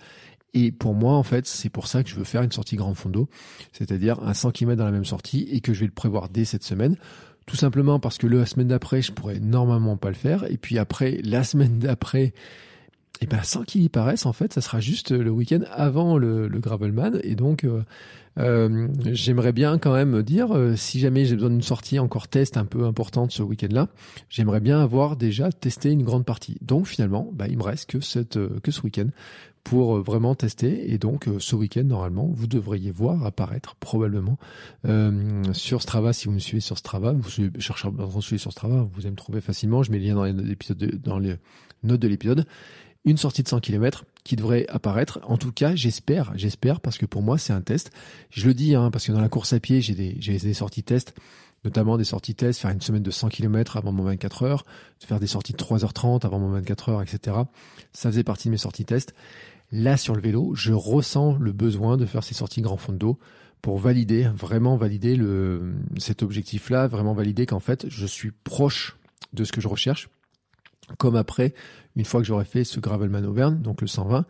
[0.55, 2.95] Et pour moi, en fait, c'est pour ça que je veux faire une sortie grand
[2.95, 3.29] fondo,
[3.73, 6.45] c'est-à-dire un 100 km dans la même sortie et que je vais le prévoir dès
[6.45, 6.97] cette semaine.
[7.47, 10.45] Tout simplement parce que la semaine d'après, je pourrais normalement pas le faire.
[10.51, 12.35] Et puis après, la semaine d'après,
[13.21, 16.49] et ben sans qu'il y paraisse, en fait, ça sera juste le week-end avant le,
[16.49, 17.19] le Gravelman.
[17.23, 17.83] Et donc, euh,
[18.39, 22.57] euh, j'aimerais bien quand même dire, euh, si jamais j'ai besoin d'une sortie encore test
[22.57, 23.89] un peu importante ce week-end-là,
[24.31, 26.57] j'aimerais bien avoir déjà testé une grande partie.
[26.63, 29.09] Donc finalement, bah, il me reste que, cette, euh, que ce week-end
[29.65, 30.93] pour vraiment tester.
[30.93, 34.39] Et donc ce week-end, normalement, vous devriez voir apparaître probablement
[35.53, 39.01] sur Strava, si vous me suivez sur Strava, vous cherchez à suivre sur Strava, vous
[39.03, 39.83] allez me trouver facilement.
[39.83, 40.57] Je mets le lien dans les,
[40.99, 41.37] dans les
[41.83, 42.47] notes de l'épisode
[43.05, 45.21] une sortie de 100 km qui devrait apparaître.
[45.25, 47.91] En tout cas, j'espère, j'espère, parce que pour moi, c'est un test.
[48.31, 50.55] Je le dis, hein, parce que dans la course à pied, j'ai des, j'ai des
[50.55, 51.15] sorties tests,
[51.65, 54.65] notamment des sorties tests, faire une semaine de 100 km avant mon 24 heures,
[55.01, 57.37] faire des sorties de 3h30 avant mon 24 heures, etc.
[57.93, 59.15] Ça faisait partie de mes sorties tests.
[59.73, 62.99] Là, sur le vélo, je ressens le besoin de faire ces sorties grand fond de
[62.99, 63.19] dos
[63.63, 68.97] pour valider, vraiment valider le, cet objectif-là, vraiment valider qu'en fait, je suis proche
[69.33, 70.11] de ce que je recherche.
[70.99, 71.55] Comme après,
[71.97, 74.27] une fois que j'aurai fait ce Gravelman Auvergne, donc le 120,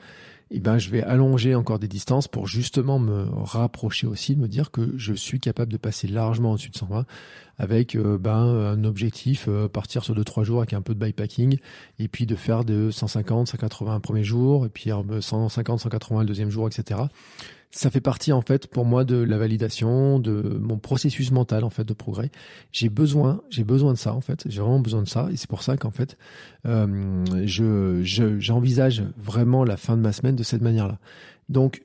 [0.55, 4.49] eh ben, je vais allonger encore des distances pour justement me rapprocher aussi, de me
[4.49, 7.07] dire que je suis capable de passer largement au-dessus de 120
[7.59, 11.59] avec euh, ben, un objectif, euh, partir sur 2-3 jours avec un peu de bikepacking
[11.99, 14.91] et puis de faire de 150, 180 un premier jour et puis
[15.21, 17.01] 150, 180 le deuxième jour, etc
[17.75, 21.71] ça fait partie en fait pour moi de la validation de mon processus mental en
[21.71, 22.31] fait de progrès.
[22.71, 24.45] J'ai besoin, j'ai besoin de ça en fait.
[24.47, 26.19] J'ai vraiment besoin de ça et c'est pour ça qu'en fait
[26.67, 28.03] euh, je
[28.39, 30.99] j'envisage vraiment la fin de ma semaine de cette manière-là.
[31.49, 31.83] Donc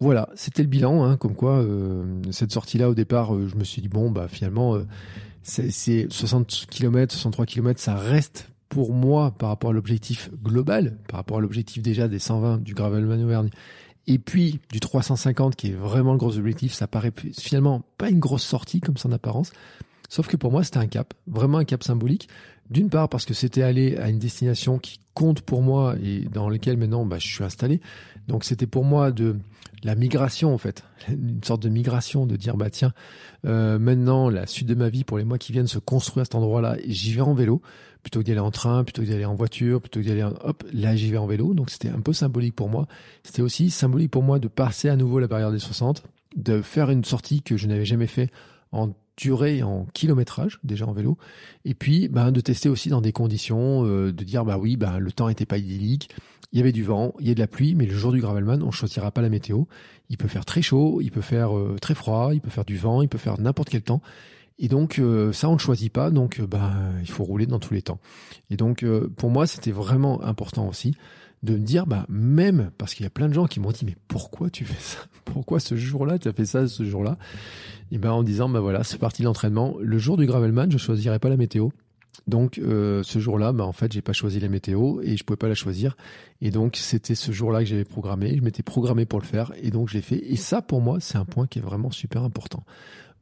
[0.00, 3.64] voilà, c'était le bilan, hein, comme quoi euh, cette sortie-là au départ, euh, je me
[3.64, 4.86] suis dit bon bah finalement euh,
[5.42, 11.18] c'est 60 km, 63 km, ça reste pour moi par rapport à l'objectif global, par
[11.18, 13.50] rapport à l'objectif déjà des 120 du Gravelman Auvergne
[14.06, 18.20] et puis du 350 qui est vraiment le gros objectif, ça paraît finalement pas une
[18.20, 19.52] grosse sortie comme ça en apparence.
[20.08, 22.28] Sauf que pour moi, c'était un cap, vraiment un cap symbolique.
[22.70, 26.48] D'une part parce que c'était aller à une destination qui compte pour moi et dans
[26.48, 27.80] laquelle maintenant bah, je suis installé.
[28.28, 29.36] Donc c'était pour moi de
[29.84, 32.92] la migration en fait, une sorte de migration, de dire bah tiens,
[33.44, 36.24] euh, maintenant la suite de ma vie pour les mois qui viennent se construire à
[36.24, 37.62] cet endroit-là, j'y vais en vélo
[38.06, 40.12] plutôt que d'y aller en train, plutôt que d'y aller en voiture, plutôt que d'y
[40.12, 40.32] aller en...
[40.44, 41.54] hop, là j'y vais en vélo.
[41.54, 42.86] Donc c'était un peu symbolique pour moi.
[43.24, 46.04] C'était aussi symbolique pour moi de passer à nouveau la barrière des 60,
[46.36, 48.30] de faire une sortie que je n'avais jamais fait
[48.70, 51.16] en durée en kilométrage déjà en vélo
[51.64, 54.98] et puis ben, de tester aussi dans des conditions euh, de dire bah oui ben
[54.98, 56.10] le temps était pas idyllique
[56.52, 58.20] il y avait du vent il y a de la pluie mais le jour du
[58.20, 59.62] gravelman on choisira pas la météo
[60.10, 62.76] il peut faire très chaud il peut faire euh, très froid il peut faire du
[62.76, 64.02] vent il peut faire n'importe quel temps
[64.58, 67.58] et donc euh, ça, on ne choisit pas, donc euh, bah, il faut rouler dans
[67.58, 67.98] tous les temps.
[68.50, 70.94] Et donc euh, pour moi, c'était vraiment important aussi
[71.42, 73.84] de me dire, bah, même, parce qu'il y a plein de gens qui m'ont dit,
[73.84, 74.98] mais pourquoi tu fais ça?
[75.26, 77.18] Pourquoi ce jour-là, tu as fait ça ce jour-là?
[77.90, 79.76] Et ben en disant, bah voilà, c'est parti l'entraînement.
[79.80, 81.68] Le jour du Gravelman, je choisirai pas la météo.
[82.26, 85.48] Donc ce jour-là, bah, en fait, j'ai pas choisi la météo et je pouvais pas
[85.48, 85.96] la choisir.
[86.40, 88.36] Et donc c'était ce jour-là que j'avais programmé.
[88.36, 90.24] Je m'étais programmé pour le faire et donc je l'ai fait.
[90.24, 92.64] Et ça, pour moi, c'est un point qui est vraiment super important.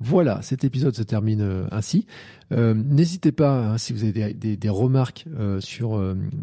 [0.06, 2.06] Voilà, cet épisode se termine euh, ainsi.
[2.52, 5.98] Euh, n'hésitez pas, hein, si vous avez des, remarques euh, sur,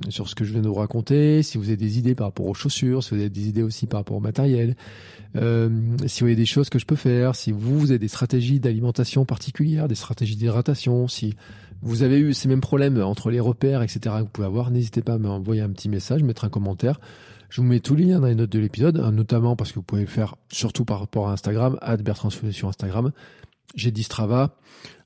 [0.10, 2.48] sur ce que je viens de vous raconter, si vous avez des idées par rapport
[2.48, 4.76] aux chaussures, si vous avez des idées aussi par rapport au matériel,
[5.36, 5.40] si
[6.22, 9.26] vous avez des choses que je peux faire, si vous, vous avez des stratégies d'alimentation
[9.26, 11.36] particulières, des stratégies d'hydratation, si
[11.84, 15.14] vous avez eu ces mêmes problèmes entre les repères, etc., vous pouvez avoir, n'hésitez pas
[15.14, 17.00] à m'envoyer un petit message, mettre un commentaire.
[17.52, 19.76] Je vous mets tous les liens dans les notes de l'épisode, hein, notamment parce que
[19.76, 23.12] vous pouvez le faire surtout par rapport à Instagram, Bertrand sur Instagram.
[23.76, 24.56] J'ai dit Strava.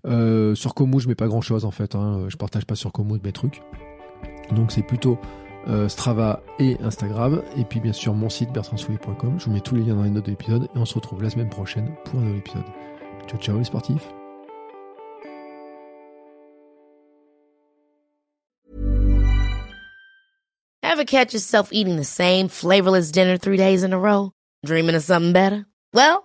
[0.06, 1.96] Euh, sur Komoot, je mets pas grand chose en fait.
[1.96, 2.26] Hein.
[2.30, 3.62] Je partage pas sur Komoot mes trucs.
[4.52, 5.18] Donc c'est plutôt
[5.68, 7.42] euh, Strava et Instagram.
[7.58, 9.40] Et puis bien sûr mon site bertrandsoulier.com.
[9.40, 11.24] Je vous mets tous les liens dans les notes de l'épisode et on se retrouve
[11.24, 12.66] la semaine prochaine pour un nouvel épisode.
[13.28, 14.08] Ciao ciao les sportifs
[20.84, 24.32] Ever catch yourself eating the same flavorless dinner three days in a row?
[24.66, 25.66] Dreaming of something better?
[25.94, 26.25] Well,